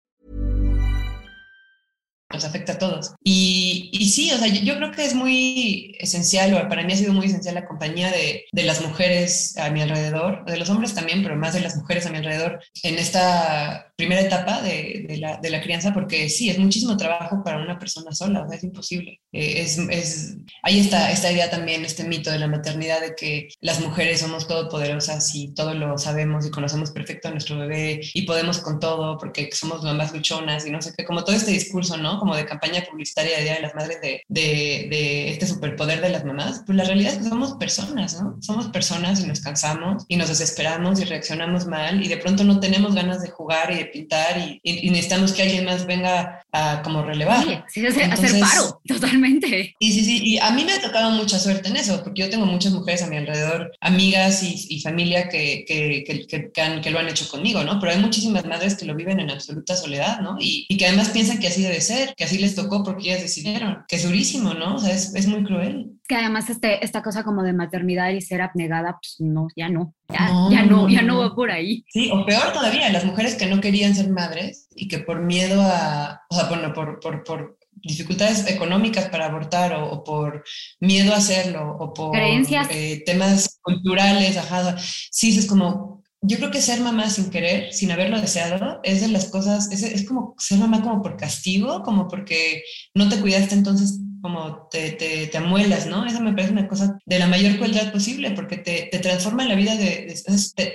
Nos 2.33 2.45
afecta 2.45 2.73
a 2.73 2.77
todos. 2.77 3.13
Y, 3.23 3.89
y 3.93 4.09
sí, 4.09 4.31
o 4.31 4.37
sea, 4.37 4.47
yo, 4.47 4.61
yo, 4.61 4.77
creo 4.77 4.91
que 4.91 5.05
es 5.05 5.13
muy 5.13 5.95
esencial, 5.99 6.53
o 6.53 6.69
para 6.69 6.83
mí 6.83 6.93
ha 6.93 6.97
sido 6.97 7.13
muy 7.13 7.25
esencial 7.25 7.55
la 7.55 7.67
compañía 7.67 8.09
de, 8.11 8.45
de, 8.51 8.63
las 8.63 8.81
mujeres 8.81 9.57
a 9.57 9.69
mi 9.69 9.81
alrededor, 9.81 10.45
de 10.45 10.57
los 10.57 10.69
hombres 10.69 10.93
también, 10.93 11.23
pero 11.23 11.35
más 11.35 11.53
de 11.53 11.61
las 11.61 11.75
mujeres 11.75 12.05
a 12.05 12.09
mi 12.09 12.17
alrededor 12.17 12.59
en 12.83 12.97
esta 12.97 13.91
primera 13.95 14.21
etapa 14.21 14.61
de, 14.61 15.05
de, 15.07 15.17
la, 15.17 15.37
de, 15.37 15.49
la, 15.49 15.61
crianza, 15.61 15.93
porque 15.93 16.29
sí, 16.29 16.49
es 16.49 16.57
muchísimo 16.57 16.97
trabajo 16.97 17.43
para 17.43 17.61
una 17.61 17.77
persona 17.77 18.11
sola, 18.11 18.41
o 18.41 18.47
sea, 18.47 18.57
es 18.57 18.63
imposible. 18.63 19.21
Eh, 19.31 19.61
es, 19.61 19.77
es, 19.77 20.37
ahí 20.63 20.79
está 20.79 21.11
esta 21.11 21.31
idea 21.31 21.49
también, 21.49 21.85
este 21.85 22.03
mito 22.03 22.31
de 22.31 22.39
la 22.39 22.47
maternidad, 22.47 23.01
de 23.01 23.13
que 23.15 23.49
las 23.59 23.79
mujeres 23.79 24.21
somos 24.21 24.47
todopoderosas 24.47 25.35
y 25.35 25.53
todo 25.53 25.73
lo 25.73 25.97
sabemos 25.97 26.45
y 26.45 26.51
conocemos 26.51 26.91
perfecto 26.91 27.27
a 27.27 27.31
nuestro 27.31 27.57
bebé 27.57 28.01
y 28.13 28.23
podemos 28.23 28.59
con 28.59 28.79
todo 28.79 29.17
porque 29.17 29.49
somos 29.51 29.83
mamás 29.83 30.13
luchonas 30.13 30.65
y 30.65 30.71
no 30.71 30.81
sé 30.81 30.93
qué, 30.97 31.05
como 31.05 31.23
todo 31.23 31.35
este 31.35 31.51
discurso, 31.51 31.97
¿no? 31.97 32.19
Como 32.21 32.35
de 32.35 32.45
campaña 32.45 32.83
publicitaria 32.87 33.37
de 33.37 33.43
Día 33.43 33.55
de 33.55 33.61
las 33.61 33.73
Madres 33.73 33.99
de, 33.99 34.21
de, 34.27 34.87
de 34.91 35.31
este 35.31 35.47
superpoder 35.47 36.01
de 36.01 36.09
las 36.09 36.23
mamás, 36.23 36.61
pues 36.67 36.75
la 36.75 36.83
realidad 36.83 37.13
es 37.13 37.17
que 37.17 37.29
somos 37.29 37.53
personas, 37.53 38.21
¿no? 38.21 38.37
Somos 38.41 38.67
personas 38.67 39.21
y 39.21 39.25
nos 39.25 39.39
cansamos 39.39 40.05
y 40.07 40.17
nos 40.17 40.29
desesperamos 40.29 40.99
y 40.99 41.05
reaccionamos 41.05 41.65
mal 41.65 42.03
y 42.03 42.07
de 42.07 42.17
pronto 42.17 42.43
no 42.43 42.59
tenemos 42.59 42.93
ganas 42.93 43.23
de 43.23 43.31
jugar 43.31 43.71
y 43.71 43.77
de 43.77 43.85
pintar 43.85 44.37
y, 44.37 44.59
y, 44.61 44.87
y 44.87 44.91
necesitamos 44.91 45.33
que 45.33 45.41
alguien 45.41 45.65
más 45.65 45.87
venga 45.87 46.45
a 46.51 46.83
como 46.83 47.01
relevar. 47.01 47.43
Sí, 47.43 47.81
sí 47.81 47.87
hacer, 47.87 48.03
Entonces, 48.03 48.33
hacer 48.33 48.41
paro, 48.41 48.81
totalmente. 48.87 49.75
Y 49.79 49.91
sí, 49.93 50.05
sí, 50.05 50.21
y 50.23 50.37
a 50.37 50.51
mí 50.51 50.63
me 50.63 50.73
ha 50.73 50.81
tocado 50.81 51.09
mucha 51.11 51.39
suerte 51.39 51.69
en 51.69 51.77
eso, 51.77 52.03
porque 52.03 52.21
yo 52.21 52.29
tengo 52.29 52.45
muchas 52.45 52.73
mujeres 52.73 53.01
a 53.01 53.07
mi 53.07 53.17
alrededor, 53.17 53.71
amigas 53.81 54.43
y, 54.43 54.67
y 54.69 54.81
familia 54.81 55.29
que, 55.29 55.65
que, 55.67 56.03
que, 56.05 56.51
que, 56.51 56.61
han, 56.61 56.81
que, 56.81 56.91
lo 56.91 56.99
han 56.99 57.09
hecho 57.09 57.27
conmigo, 57.29 57.63
¿no? 57.63 57.79
Pero 57.79 57.93
hay 57.93 57.99
muchísimas 57.99 58.45
madres 58.45 58.75
que 58.75 58.85
lo 58.85 58.95
viven 58.95 59.19
en 59.19 59.31
absoluta 59.31 59.75
soledad, 59.75 60.19
¿no? 60.21 60.37
Y, 60.39 60.65
y 60.69 60.77
que 60.77 60.87
además 60.87 61.09
piensan 61.09 61.39
que 61.39 61.47
así 61.47 61.61
debe 61.61 61.81
ser, 61.81 62.10
que 62.15 62.23
así 62.23 62.37
les 62.37 62.55
tocó 62.55 62.83
porque 62.83 63.09
ellas 63.09 63.21
decidieron, 63.21 63.83
que 63.87 63.95
es 63.95 64.03
durísimo, 64.03 64.53
¿no? 64.53 64.75
O 64.75 64.79
sea, 64.79 64.93
es, 64.93 65.13
es 65.15 65.27
muy 65.27 65.43
cruel 65.43 65.91
que 66.11 66.17
además 66.17 66.49
este, 66.49 66.83
esta 66.83 67.01
cosa 67.01 67.23
como 67.23 67.41
de 67.41 67.53
maternidad 67.53 68.09
y 68.09 68.19
ser 68.19 68.41
abnegada, 68.41 68.99
pues 69.01 69.15
no, 69.19 69.47
ya 69.55 69.69
no, 69.69 69.95
ya 70.09 70.27
no, 70.27 70.51
ya 70.51 70.65
no, 70.65 70.89
ya 70.89 71.01
no 71.03 71.19
va 71.19 71.33
por 71.33 71.49
ahí. 71.49 71.85
Sí, 71.87 72.11
o 72.11 72.25
peor 72.25 72.51
todavía, 72.51 72.89
las 72.89 73.05
mujeres 73.05 73.35
que 73.35 73.45
no 73.45 73.61
querían 73.61 73.95
ser 73.95 74.09
madres 74.09 74.67
y 74.75 74.89
que 74.89 74.99
por 74.99 75.21
miedo 75.21 75.61
a, 75.61 76.21
o 76.29 76.35
sea, 76.35 76.49
bueno, 76.49 76.73
por, 76.73 76.99
por, 76.99 77.23
por 77.23 77.57
dificultades 77.75 78.45
económicas 78.49 79.07
para 79.07 79.27
abortar 79.27 79.71
o, 79.71 79.89
o, 79.89 80.03
por 80.03 80.43
miedo 80.81 81.13
a 81.13 81.17
hacerlo 81.19 81.77
o 81.79 81.93
por 81.93 82.11
creencias, 82.11 82.67
eh, 82.71 83.03
temas 83.05 83.61
culturales, 83.61 84.35
ajá, 84.35 84.75
sí, 84.79 85.37
es 85.39 85.47
como, 85.47 86.00
yo 86.21 86.37
creo 86.37 86.51
que 86.51 86.61
ser 86.61 86.79
mamá 86.81 87.09
sin 87.09 87.29
querer, 87.31 87.73
sin 87.73 87.91
haberlo 87.91 88.21
deseado, 88.21 88.79
es 88.83 89.01
de 89.01 89.07
las 89.07 89.25
cosas, 89.25 89.71
es, 89.71 90.05
como 90.07 90.35
ser 90.37 90.59
mamá 90.59 90.81
como 90.81 91.01
por 91.01 91.17
castigo, 91.17 91.81
como 91.81 92.07
porque 92.07 92.63
no 92.93 93.09
te 93.09 93.19
cuidaste, 93.19 93.55
entonces 93.55 93.99
como 94.21 94.67
te, 94.69 94.91
te, 94.91 95.25
te, 95.25 95.37
amuelas, 95.39 95.87
¿no? 95.87 96.05
Eso 96.05 96.21
me 96.21 96.33
parece 96.33 96.51
una 96.53 96.67
cosa 96.67 96.99
de 97.07 97.17
la 97.17 97.25
mayor 97.25 97.57
crueldad 97.57 97.91
posible 97.91 98.31
porque 98.31 98.57
te, 98.57 98.87
te 98.91 98.99
transforma 98.99 99.41
en 99.43 99.49
la 99.49 99.55
vida, 99.55 99.75
de, 99.75 100.15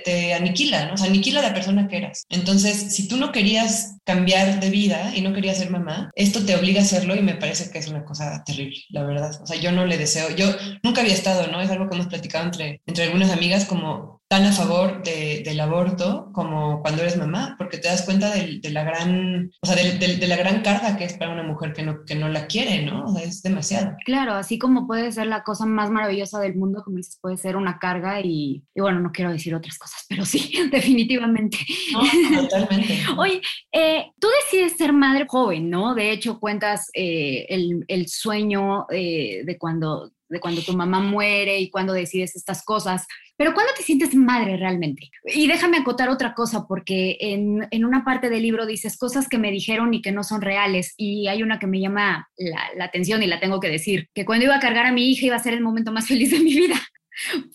te, 0.03 0.33
aniquila, 0.33 0.87
¿no? 0.87 1.01
O 1.01 1.05
aniquila 1.05 1.41
la 1.41 1.53
persona 1.53 1.87
que 1.87 1.97
eras. 1.97 2.25
Entonces, 2.27 2.93
si 2.93 3.07
tú 3.07 3.15
no 3.15 3.31
querías 3.31 3.96
cambiar 4.07 4.61
de 4.61 4.69
vida 4.69 5.11
y 5.13 5.21
no 5.21 5.33
querías 5.33 5.57
ser 5.57 5.69
mamá, 5.69 6.09
esto 6.15 6.45
te 6.45 6.55
obliga 6.55 6.79
a 6.79 6.83
hacerlo 6.83 7.13
y 7.13 7.21
me 7.21 7.35
parece 7.35 7.69
que 7.69 7.77
es 7.77 7.89
una 7.89 8.05
cosa 8.05 8.41
terrible, 8.45 8.77
la 8.89 9.03
verdad. 9.03 9.37
O 9.43 9.45
sea, 9.45 9.59
yo 9.59 9.73
no 9.73 9.85
le 9.85 9.97
deseo, 9.97 10.33
yo 10.33 10.47
nunca 10.81 11.01
había 11.01 11.13
estado, 11.13 11.47
¿no? 11.47 11.59
Es 11.59 11.69
algo 11.69 11.89
que 11.89 11.95
hemos 11.95 12.07
platicado 12.07 12.45
entre, 12.45 12.81
entre 12.85 13.03
algunas 13.03 13.31
amigas 13.31 13.65
como 13.65 14.17
tan 14.29 14.43
a 14.43 14.51
favor 14.51 15.03
de, 15.03 15.41
del 15.43 15.59
aborto 15.59 16.31
como 16.33 16.81
cuando 16.81 17.01
eres 17.01 17.17
mamá, 17.17 17.55
porque 17.57 17.77
te 17.77 17.87
das 17.87 18.01
cuenta 18.03 18.29
de, 18.31 18.59
de 18.61 18.69
la 18.71 18.83
gran, 18.83 19.49
o 19.61 19.65
sea, 19.65 19.75
de, 19.75 20.17
de, 20.17 20.27
la 20.27 20.35
gran 20.35 20.61
carga 20.61 20.97
que 20.97 21.05
es 21.05 21.13
para 21.13 21.31
una 21.31 21.43
mujer 21.43 21.71
que 21.73 21.83
no, 21.83 22.03
que 22.05 22.15
no 22.15 22.27
la 22.27 22.45
quiere, 22.47 22.83
¿no? 22.83 23.05
O 23.05 23.13
sea, 23.13 23.23
es 23.23 23.41
demasiado. 23.41 23.95
Claro, 24.05 24.33
así 24.33 24.59
como 24.59 24.85
puede 24.85 25.11
ser 25.13 25.27
la 25.27 25.43
cosa 25.43 25.65
más 25.65 25.89
maravillosa 25.89 26.39
del 26.39 26.55
mundo, 26.55 26.81
como 26.83 26.97
dices, 26.97 27.17
puede 27.21 27.37
ser 27.37 27.55
una 27.55 27.79
carga 27.79 28.19
y, 28.19 28.63
y 28.75 28.81
bueno, 28.81 28.99
no 28.99 29.11
quiero 29.13 29.31
decir 29.31 29.55
otras 29.55 29.77
cosas, 29.77 30.05
pero 30.09 30.25
sí, 30.25 30.51
definitivamente. 30.71 31.59
No, 31.93 32.41
totalmente. 32.41 32.99
Oye, 33.17 33.41
eh, 33.71 33.96
tú 34.19 34.27
decides 34.43 34.77
ser 34.77 34.93
madre 34.93 35.25
joven, 35.27 35.69
¿no? 35.69 35.95
De 35.95 36.11
hecho, 36.11 36.39
cuentas 36.39 36.89
eh, 36.93 37.45
el, 37.49 37.85
el, 37.87 38.07
sueño 38.07 38.85
eh, 38.89 39.43
de 39.45 39.57
cuando 39.57 40.11
de 40.29 40.39
cuando 40.39 40.61
tu 40.61 40.73
mamá 40.73 40.99
muere 40.99 41.59
y 41.59 41.69
cuando 41.69 41.93
decides 41.93 42.35
estas 42.35 42.63
cosas, 42.63 43.07
pero 43.37 43.53
¿cuándo 43.53 43.71
te 43.77 43.83
sientes 43.83 44.13
madre 44.13 44.57
realmente? 44.57 45.09
Y 45.23 45.47
déjame 45.47 45.77
acotar 45.77 46.09
otra 46.09 46.33
cosa, 46.33 46.65
porque 46.67 47.17
en, 47.21 47.65
en, 47.71 47.85
una 47.85 48.03
parte 48.03 48.29
del 48.29 48.41
libro 48.41 48.65
dices 48.65 48.97
cosas 48.97 49.29
que 49.29 49.37
me 49.37 49.51
dijeron 49.51 49.93
y 49.93 50.01
que 50.01 50.11
no 50.11 50.23
son 50.23 50.41
reales, 50.41 50.93
y 50.97 51.27
hay 51.27 51.43
una 51.43 51.59
que 51.59 51.67
me 51.67 51.79
llama 51.79 52.27
la, 52.37 52.59
la 52.75 52.85
atención 52.85 53.23
y 53.23 53.27
la 53.27 53.39
tengo 53.39 53.59
que 53.59 53.69
decir, 53.69 54.09
que 54.13 54.25
cuando 54.25 54.45
iba 54.45 54.55
a 54.55 54.59
cargar 54.59 54.85
a 54.85 54.91
mi 54.91 55.09
hija 55.11 55.27
iba 55.27 55.35
a 55.37 55.39
ser 55.39 55.53
el 55.53 55.61
momento 55.61 55.91
más 55.91 56.07
feliz 56.07 56.31
de 56.31 56.39
mi 56.39 56.53
vida. 56.53 56.75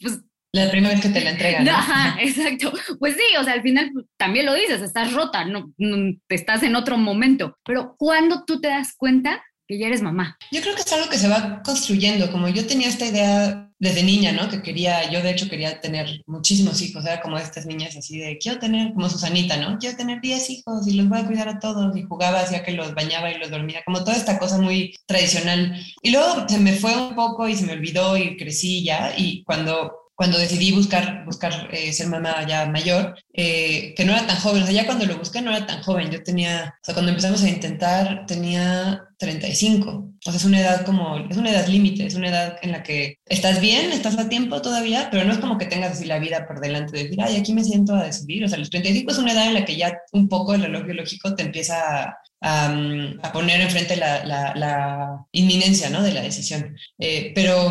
Pues 0.01 0.21
la 0.53 0.71
primera 0.71 0.95
vez 0.95 1.03
que 1.03 1.09
te 1.09 1.21
la 1.23 1.31
entregan. 1.31 1.65
¿no? 1.67 1.73
Ajá, 1.73 2.17
exacto. 2.21 2.73
Pues 2.99 3.15
sí, 3.15 3.37
o 3.39 3.45
sea, 3.45 3.55
al 3.55 3.63
final 3.63 3.91
también 4.17 4.47
lo 4.47 4.55
dices, 4.55 4.83
estás 4.83 5.13
rota, 5.13 5.45
no, 5.45 5.73
no, 5.79 6.15
estás 6.29 6.63
en 6.63 6.77
otro 6.77 6.99
momento. 6.99 7.57
Pero 7.65 7.95
¿cuándo 7.99 8.45
tú 8.47 8.61
te 8.61 8.69
das 8.69 8.95
cuenta 8.97 9.43
que 9.67 9.79
ya 9.79 9.87
eres 9.87 10.03
mamá? 10.03 10.37
Yo 10.51 10.61
creo 10.61 10.75
que 10.75 10.83
es 10.83 10.93
algo 10.93 11.09
que 11.09 11.19
se 11.19 11.29
va 11.29 11.63
construyendo. 11.65 12.31
Como 12.31 12.49
yo 12.49 12.67
tenía 12.67 12.89
esta 12.89 13.07
idea 13.07 13.71
desde 13.79 14.05
niña, 14.05 14.31
¿no? 14.31 14.49
Que 14.49 14.63
quería, 14.63 15.11
yo 15.11 15.23
de 15.23 15.31
hecho 15.31 15.49
quería 15.49 15.81
tener 15.81 16.23
muchísimos 16.27 16.81
hijos, 16.83 17.05
era 17.05 17.21
como 17.21 17.37
estas 17.37 17.67
niñas 17.67 17.97
así 17.97 18.17
de, 18.17 18.39
quiero 18.39 18.61
tener, 18.61 18.93
como 18.93 19.09
Susanita, 19.09 19.57
¿no? 19.57 19.77
Quiero 19.79 19.97
tener 19.97 20.21
10 20.21 20.51
hijos 20.51 20.87
y 20.87 20.93
los 20.93 21.09
voy 21.09 21.19
a 21.19 21.27
cuidar 21.27 21.49
a 21.49 21.59
todos 21.59 21.97
y 21.97 22.03
jugaba, 22.03 22.41
hacía 22.41 22.63
que 22.63 22.73
los 22.73 22.95
bañaba 22.95 23.33
y 23.33 23.39
los 23.39 23.51
dormía, 23.51 23.83
como 23.85 24.05
toda 24.05 24.17
esta 24.17 24.39
cosa 24.39 24.59
muy 24.59 24.95
tradicional. 25.07 25.75
Y 26.01 26.13
luego 26.13 26.47
se 26.49 26.59
me 26.59 26.75
fue 26.75 26.95
un 26.97 27.17
poco 27.17 27.49
y 27.49 27.57
se 27.57 27.67
me 27.67 27.73
olvidó 27.73 28.17
y 28.17 28.37
crecí 28.37 28.85
ya 28.85 29.15
y 29.17 29.43
cuando 29.43 30.02
cuando 30.15 30.39
decidí 30.39 30.73
buscar, 30.73 31.25
buscar 31.25 31.69
eh, 31.73 31.93
ser 31.93 32.09
mamá 32.09 32.47
ya 32.47 32.67
mayor, 32.67 33.17
eh, 33.33 33.95
que 33.97 34.05
no 34.05 34.13
era 34.13 34.27
tan 34.27 34.37
joven, 34.37 34.63
o 34.63 34.67
sea, 34.67 34.75
ya 34.75 34.87
cuando 34.87 35.07
lo 35.07 35.19
busqué 35.19 35.41
no 35.41 35.51
era 35.51 35.67
tan 35.67 35.83
joven, 35.83 36.11
yo 36.11 36.23
tenía, 36.23 36.75
o 36.81 36.85
sea, 36.85 36.95
cuando 36.95 37.11
empezamos 37.11 37.43
a 37.43 37.49
intentar 37.49 38.27
tenía 38.27 39.05
35, 39.19 39.91
o 39.91 40.15
sea, 40.21 40.35
es 40.35 40.45
una 40.45 40.61
edad 40.61 40.85
como, 40.85 41.19
es 41.19 41.37
una 41.37 41.51
edad 41.51 41.67
límite, 41.67 42.07
es 42.07 42.15
una 42.15 42.29
edad 42.29 42.57
en 42.63 42.73
la 42.73 42.83
que 42.83 43.19
estás 43.27 43.61
bien, 43.61 43.91
estás 43.93 44.19
a 44.19 44.29
tiempo 44.29 44.61
todavía, 44.63 45.09
pero 45.11 45.25
no 45.25 45.33
es 45.33 45.39
como 45.39 45.59
que 45.59 45.67
tengas 45.67 45.93
así 45.93 46.05
la 46.05 46.19
vida 46.19 46.47
por 46.47 46.61
delante 46.61 46.97
de 46.97 47.05
decir, 47.05 47.19
ay, 47.23 47.37
aquí 47.37 47.53
me 47.53 47.65
siento 47.65 47.95
a 47.95 48.05
decidir, 48.05 48.45
o 48.45 48.49
sea, 48.49 48.59
los 48.59 48.71
35 48.71 49.11
es 49.11 49.19
una 49.19 49.33
edad 49.33 49.47
en 49.47 49.55
la 49.55 49.65
que 49.65 49.77
ya 49.77 49.99
un 50.13 50.29
poco 50.29 50.55
el 50.55 50.63
reloj 50.63 50.85
biológico 50.85 51.35
te 51.35 51.43
empieza 51.43 52.05
a, 52.05 52.19
a, 52.43 52.75
a 53.23 53.33
poner 53.33 53.61
enfrente 53.61 53.97
la, 53.97 54.25
la, 54.25 54.53
la, 54.55 55.27
inminencia, 55.33 55.89
¿no? 55.91 56.03
De 56.03 56.13
la 56.13 56.23
decisión. 56.23 56.77
Eh, 56.99 57.33
pero 57.35 57.71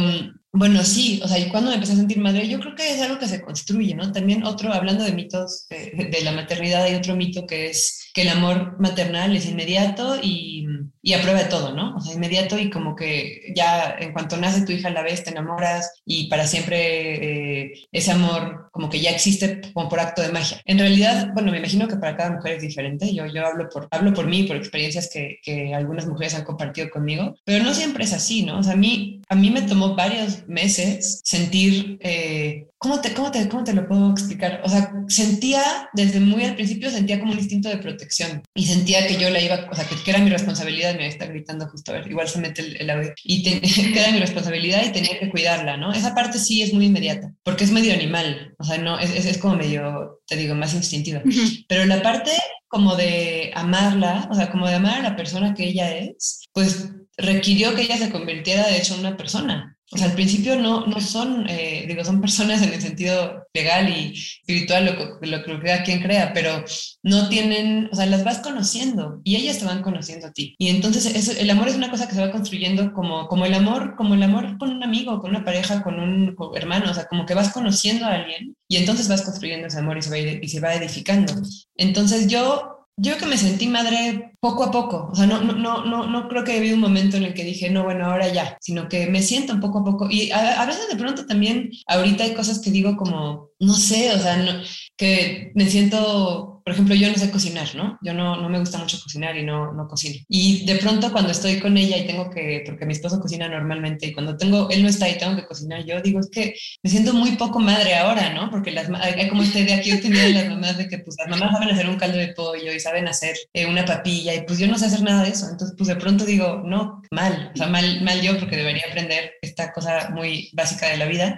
bueno, 0.54 0.84
sí, 0.84 1.22
o 1.24 1.28
sea, 1.28 1.40
y 1.40 1.50
cuando 1.50 1.70
me 1.70 1.76
empecé 1.76 1.94
a 1.94 1.98
sentir 1.98 2.20
madre, 2.20 2.48
yo 2.48 2.60
creo 2.60 2.76
que 2.76 2.94
es 2.94 3.02
algo 3.02 3.20
que 3.20 3.28
se 3.28 3.42
construye, 3.42 3.96
¿no? 3.96 4.12
También 4.12 4.44
otro, 4.44 4.74
hablando 4.74 5.04
de 5.04 5.14
mitos 5.14 5.68
de, 5.70 6.10
de 6.12 6.22
la 6.24 6.34
maternidad, 6.34 6.84
hay 6.84 6.96
otro 6.96 7.16
mito 7.16 7.46
que 7.48 7.70
es 7.70 8.10
que 8.14 8.24
el 8.24 8.30
amor 8.30 8.80
maternal 8.80 9.36
es 9.36 9.46
inmediato 9.46 10.18
y, 10.22 10.66
y 11.02 11.14
a 11.14 11.22
prueba 11.22 11.40
de 11.44 11.50
todo, 11.50 11.74
¿no? 11.74 11.96
O 11.96 12.00
sea, 12.00 12.14
inmediato 12.14 12.58
y 12.60 12.70
como 12.70 12.96
que 12.96 13.52
ya 13.56 13.96
en 14.00 14.14
cuanto 14.14 14.38
nace 14.38 14.66
tu 14.66 14.72
hija 14.72 14.90
la 14.90 15.02
vez 15.02 15.24
te 15.24 15.32
enamoras 15.32 16.02
y 16.06 16.28
para 16.28 16.46
siempre 16.46 17.64
eh, 17.64 17.74
ese 17.92 18.12
amor 18.12 18.70
como 18.72 18.90
que 18.90 19.00
ya 19.00 19.10
existe 19.10 19.62
como 19.74 19.90
por 19.90 20.00
acto 20.00 20.22
de 20.22 20.32
magia. 20.32 20.62
En 20.66 20.80
realidad, 20.80 21.30
bueno, 21.34 21.52
me 21.52 21.58
imagino 21.58 21.88
que 21.88 21.98
para 21.98 22.16
cada 22.16 22.32
mujer 22.32 22.54
es 22.54 22.62
diferente, 22.62 23.14
yo, 23.14 23.26
yo 23.26 23.46
hablo, 23.46 23.68
por, 23.70 23.88
hablo 23.92 24.14
por 24.14 24.28
mí, 24.28 24.44
por 24.44 24.58
experiencias 24.58 25.10
que, 25.12 25.40
que 25.44 25.74
algunas 25.74 26.06
mujeres 26.06 26.36
han 26.36 26.44
compartido 26.44 26.90
conmigo, 26.90 27.36
pero 27.44 27.64
no 27.64 27.74
siempre 27.74 28.04
es 28.04 28.14
así, 28.14 28.44
¿no? 28.44 28.60
O 28.60 28.64
sea, 28.64 28.74
a 28.74 28.78
mí, 28.78 29.22
a 29.28 29.36
mí 29.36 29.50
me 29.50 29.64
tomó 29.64 29.96
varios 29.96 30.48
meses 30.48 31.22
sentir... 31.24 31.98
Eh, 32.02 32.68
¿cómo 32.82 33.00
te, 33.00 33.14
cómo, 33.14 33.30
te, 33.30 33.48
¿cómo 33.48 33.64
te 33.64 33.74
lo 33.74 33.88
puedo 33.88 34.10
explicar? 34.10 34.60
O 34.66 34.70
sea, 34.70 34.92
sentía, 35.08 35.62
desde 35.94 36.20
muy 36.20 36.44
al 36.44 36.56
principio, 36.56 36.90
sentía 36.90 37.20
como 37.20 37.32
un 37.32 37.38
instinto 37.38 37.70
de 37.70 37.78
protección 37.78 38.42
y 38.56 38.66
sentía 38.66 39.06
que 39.06 39.18
yo 39.18 39.30
la 39.30 39.40
iba, 39.40 39.68
o 39.72 39.76
sea, 39.76 39.86
que, 39.86 40.10
era 40.10 40.20
mi 40.20 40.32
responsabilidad, 40.32 40.96
me 40.96 41.06
está 41.06 41.28
gritando 41.28 41.68
justo, 41.68 41.92
a 41.92 41.96
ver, 42.00 42.10
igual 42.10 42.28
se 42.28 42.40
mete 42.40 42.82
el, 42.82 42.90
audio, 42.90 43.14
y 43.24 43.44
que 43.94 44.00
era 44.00 44.12
mi 44.12 44.20
responsabilidad 44.20 44.84
y 44.84 44.92
tenía 44.92 45.20
que 45.20 45.30
cuidarla, 45.30 45.78
¿no? 45.78 45.94
Esa 45.94 46.16
parte 46.16 46.40
sí 46.40 46.64
es 46.64 46.74
muy 46.74 46.88
inmediata, 46.88 47.32
porque 47.44 47.66
es 47.66 47.72
medio 47.72 47.94
animal, 47.94 48.56
o 48.58 48.64
sea, 48.64 48.80
no, 48.80 48.98
es, 48.98 49.12
es, 49.12 49.26
es 49.28 49.38
como 49.38 49.58
medio, 49.58 50.20
te 50.26 50.36
digo, 50.36 50.56
más 50.56 50.74
instintiva. 50.74 51.22
Pero 51.68 51.86
la 51.86 52.02
parte 52.02 52.32
como 52.68 52.96
de 52.96 53.52
amarla, 53.54 54.28
o 54.32 54.34
sea, 54.34 54.50
como 54.50 54.68
de 54.68 54.76
amar 54.76 55.02
a 55.02 55.10
la 55.10 55.16
persona 55.16 55.54
que 55.54 55.66
ella 55.66 55.96
es, 55.96 56.48
pues 56.52 56.90
requirió 57.16 57.76
que 57.76 57.84
ella 57.84 57.98
se 57.98 58.10
convirtiera 58.10 58.68
de 58.68 58.78
hecho 58.78 58.96
en 58.96 59.02
una 59.02 59.18
persona. 59.18 59.71
O 59.94 59.98
sea, 59.98 60.08
al 60.08 60.14
principio 60.14 60.56
no, 60.56 60.86
no 60.88 61.02
son, 61.02 61.46
eh, 61.50 61.84
digo, 61.86 62.06
son 62.06 62.22
personas 62.22 62.62
en 62.62 62.74
el 62.74 62.82
sentido 62.82 63.46
legal 63.54 63.90
y 63.90 64.14
espiritual, 64.14 64.86
lo, 64.86 65.28
lo 65.28 65.44
que 65.44 65.60
cada 65.60 65.84
quien 65.84 66.02
crea, 66.02 66.32
pero 66.34 66.64
no 67.04 67.28
tienen, 67.28 67.90
o 67.92 67.96
sea, 67.96 68.06
las 68.06 68.24
vas 68.24 68.40
conociendo 68.40 69.20
y 69.26 69.36
ellas 69.36 69.60
te 69.60 69.66
van 69.66 69.82
conociendo 69.82 70.28
a 70.28 70.32
ti. 70.32 70.56
Y 70.58 70.70
entonces 70.70 71.38
el 71.38 71.50
amor 71.50 71.68
es 71.68 71.76
una 71.76 71.92
cosa 71.92 72.08
que 72.08 72.16
se 72.16 72.22
va 72.22 72.32
construyendo 72.32 72.94
como, 72.94 73.28
como 73.28 73.46
el 73.46 73.54
amor, 73.54 73.96
como 73.98 74.14
el 74.14 74.24
amor 74.24 74.58
con 74.58 74.70
un 74.70 74.84
amigo, 74.84 75.20
con 75.20 75.32
una 75.32 75.44
pareja, 75.44 75.84
con 75.84 76.00
un 76.00 76.36
hermano, 76.56 76.92
o 76.92 76.94
sea, 76.94 77.06
como 77.06 77.26
que 77.26 77.34
vas 77.34 77.52
conociendo 77.52 78.06
a 78.06 78.14
alguien 78.14 78.56
y 78.70 78.78
entonces 78.78 79.10
vas 79.10 79.24
construyendo 79.24 79.68
ese 79.68 79.80
amor 79.80 79.98
y 79.98 80.02
se 80.02 80.10
va, 80.10 80.18
y 80.18 80.48
se 80.48 80.60
va 80.62 80.74
edificando. 80.74 81.34
Entonces 81.76 82.28
yo 82.28 82.81
yo 82.98 83.18
que 83.18 83.26
me 83.26 83.38
sentí 83.38 83.68
madre 83.68 84.34
poco 84.40 84.64
a 84.64 84.72
poco, 84.72 85.10
o 85.12 85.16
sea, 85.16 85.26
no, 85.26 85.42
no, 85.42 85.86
no, 85.86 86.08
no, 86.08 86.28
creo 86.28 86.44
que 86.44 86.52
haya 86.52 86.74
un 86.74 86.80
momento 86.80 87.18
en 87.18 87.24
el 87.24 87.34
que 87.34 87.44
dije, 87.44 87.70
no, 87.70 87.84
bueno, 87.84 88.06
ahora 88.06 88.32
ya, 88.32 88.58
sino 88.62 88.88
que 88.90 89.08
me 89.08 89.22
siento 89.22 89.60
poco 89.60 89.80
a 89.80 89.84
poco. 89.84 90.08
Y 90.10 90.32
a, 90.32 90.62
a 90.62 90.66
veces 90.66 90.88
de 90.90 90.98
pronto 90.98 91.26
también, 91.26 91.72
ahorita 91.88 92.24
hay 92.24 92.34
cosas 92.34 92.60
que 92.60 92.72
digo 92.72 92.96
como, 92.98 93.50
no 93.60 93.74
sé, 93.74 94.12
o 94.14 94.20
sea, 94.20 94.38
no, 94.38 94.62
que 94.98 95.52
me 95.56 95.68
siento 95.68 96.51
por 96.64 96.74
ejemplo, 96.74 96.96
yo 96.96 97.10
no 97.10 97.16
sé 97.16 97.32
cocinar, 97.32 97.76
¿no? 97.76 97.98
Yo 98.02 98.14
no, 98.14 98.36
no 98.38 98.50
me 98.50 98.60
gusta 98.60 98.78
mucho 98.78 98.98
cocinar 99.02 99.38
y 99.38 99.44
no, 99.44 99.74
no 99.74 99.88
cocino. 99.88 100.16
Y 100.28 100.66
de 100.66 100.76
pronto 100.76 101.12
cuando 101.12 101.32
estoy 101.32 101.60
con 101.60 101.78
ella 101.78 101.98
y 101.98 102.06
tengo 102.06 102.30
que, 102.30 102.64
porque 102.66 102.86
mi 102.86 102.94
esposo 102.94 103.20
cocina 103.20 103.48
normalmente 103.48 104.08
y 104.08 104.14
cuando 104.14 104.38
tengo, 104.38 104.70
él 104.70 104.84
no 104.84 104.90
está 104.90 105.10
y 105.10 105.18
tengo 105.18 105.36
que 105.36 105.46
cocinar, 105.46 105.86
yo 105.86 106.02
digo, 106.02 106.20
es 106.20 106.30
que 106.30 106.56
me 106.84 106.90
siento 106.90 107.14
muy 107.14 107.32
poco 107.32 107.60
madre 107.60 107.96
ahora, 107.96 108.34
¿no? 108.34 108.50
Porque 108.50 108.72
las, 108.72 108.90
hay 108.90 109.30
como 109.30 109.44
esta 109.44 109.60
idea 109.60 109.82
que 109.82 109.90
yo 109.90 110.02
tenía 110.02 110.24
de 110.24 110.34
las 110.34 110.50
mamás 110.50 110.78
de 110.78 110.88
que 110.88 111.00
pues 111.00 111.16
las 111.20 111.30
mamás 111.30 111.52
saben 111.52 111.70
hacer 111.70 111.90
un 111.90 111.98
caldo 111.98 112.18
de 112.18 112.34
pollo 112.34 112.74
y 112.74 112.80
saben 112.80 113.08
hacer 113.08 113.36
eh, 113.54 113.66
una 113.66 113.86
papilla 113.86 114.34
y 114.34 114.42
pues 114.42 114.60
yo 114.60 114.68
no 114.68 114.78
sé 114.78 114.86
hacer 114.86 115.02
nada 115.02 115.24
de 115.24 115.30
eso. 115.30 115.48
Entonces 115.50 115.76
pues 115.78 115.88
de 115.88 115.96
pronto 115.96 116.26
digo, 116.26 116.64
no, 116.66 117.02
mal, 117.12 117.52
o 117.54 117.58
sea, 117.58 117.68
mal, 117.68 118.02
mal 118.02 118.22
yo 118.22 118.38
porque 118.40 118.58
debería 118.58 118.84
aprender 118.90 119.34
esta 119.42 119.72
cosa 119.72 120.10
muy 120.12 120.50
básica 120.54 120.88
de 120.88 120.98
la 120.98 121.06
vida. 121.06 121.38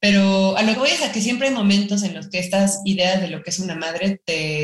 Pero 0.00 0.56
a 0.56 0.62
lo 0.62 0.72
que 0.72 0.78
voy 0.78 0.90
es 0.90 1.02
a 1.02 1.12
que 1.12 1.20
siempre 1.20 1.48
hay 1.48 1.54
momentos 1.54 2.02
en 2.02 2.14
los 2.14 2.28
que 2.28 2.38
estas 2.38 2.80
ideas 2.84 3.20
de 3.20 3.28
lo 3.28 3.42
que 3.42 3.50
es 3.50 3.58
una 3.58 3.74
madre 3.74 4.20
te 4.24 4.61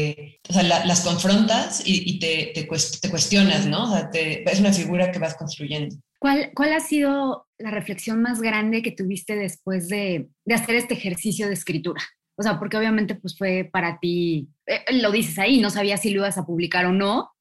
las 0.63 1.01
confrontas 1.03 1.83
y, 1.85 2.19
te, 2.19 2.67
cuestionas, 2.67 3.67
¿no? 3.67 3.95
Es 4.13 4.61
una 4.61 4.73
figura 4.73 5.11
que 5.11 5.19
vas 5.19 5.35
construyendo. 5.35 5.97
¿Cuál, 6.21 6.51
¿Cuál 6.55 6.73
ha 6.73 6.81
sido 6.81 7.47
la 7.59 7.71
reflexión 7.71 8.21
más 8.23 8.41
grande 8.41 8.83
que 8.83 8.91
tuviste 8.91 9.37
después 9.37 9.89
de, 9.89 10.29
de 10.45 10.55
hacer 10.55 10.75
este 10.75 10.95
ejercicio 10.95 11.47
de 11.47 11.55
escritura? 11.55 12.03
O 12.39 12.43
sea, 12.43 12.59
porque 12.59 12.77
obviamente 12.77 13.17
pues 13.17 13.37
fue 13.37 13.69
para 13.71 13.99
ti, 13.99 14.49
eh, 14.67 14.85
lo 14.93 15.11
dices 15.11 15.39
ahí, 15.41 15.61
no 15.61 15.71
sabías 15.71 16.01
si 16.01 16.11
lo 16.11 16.21
ibas 16.21 16.39
a 16.39 16.47
publicar 16.47 16.87
o 16.87 16.93
no. 16.93 17.33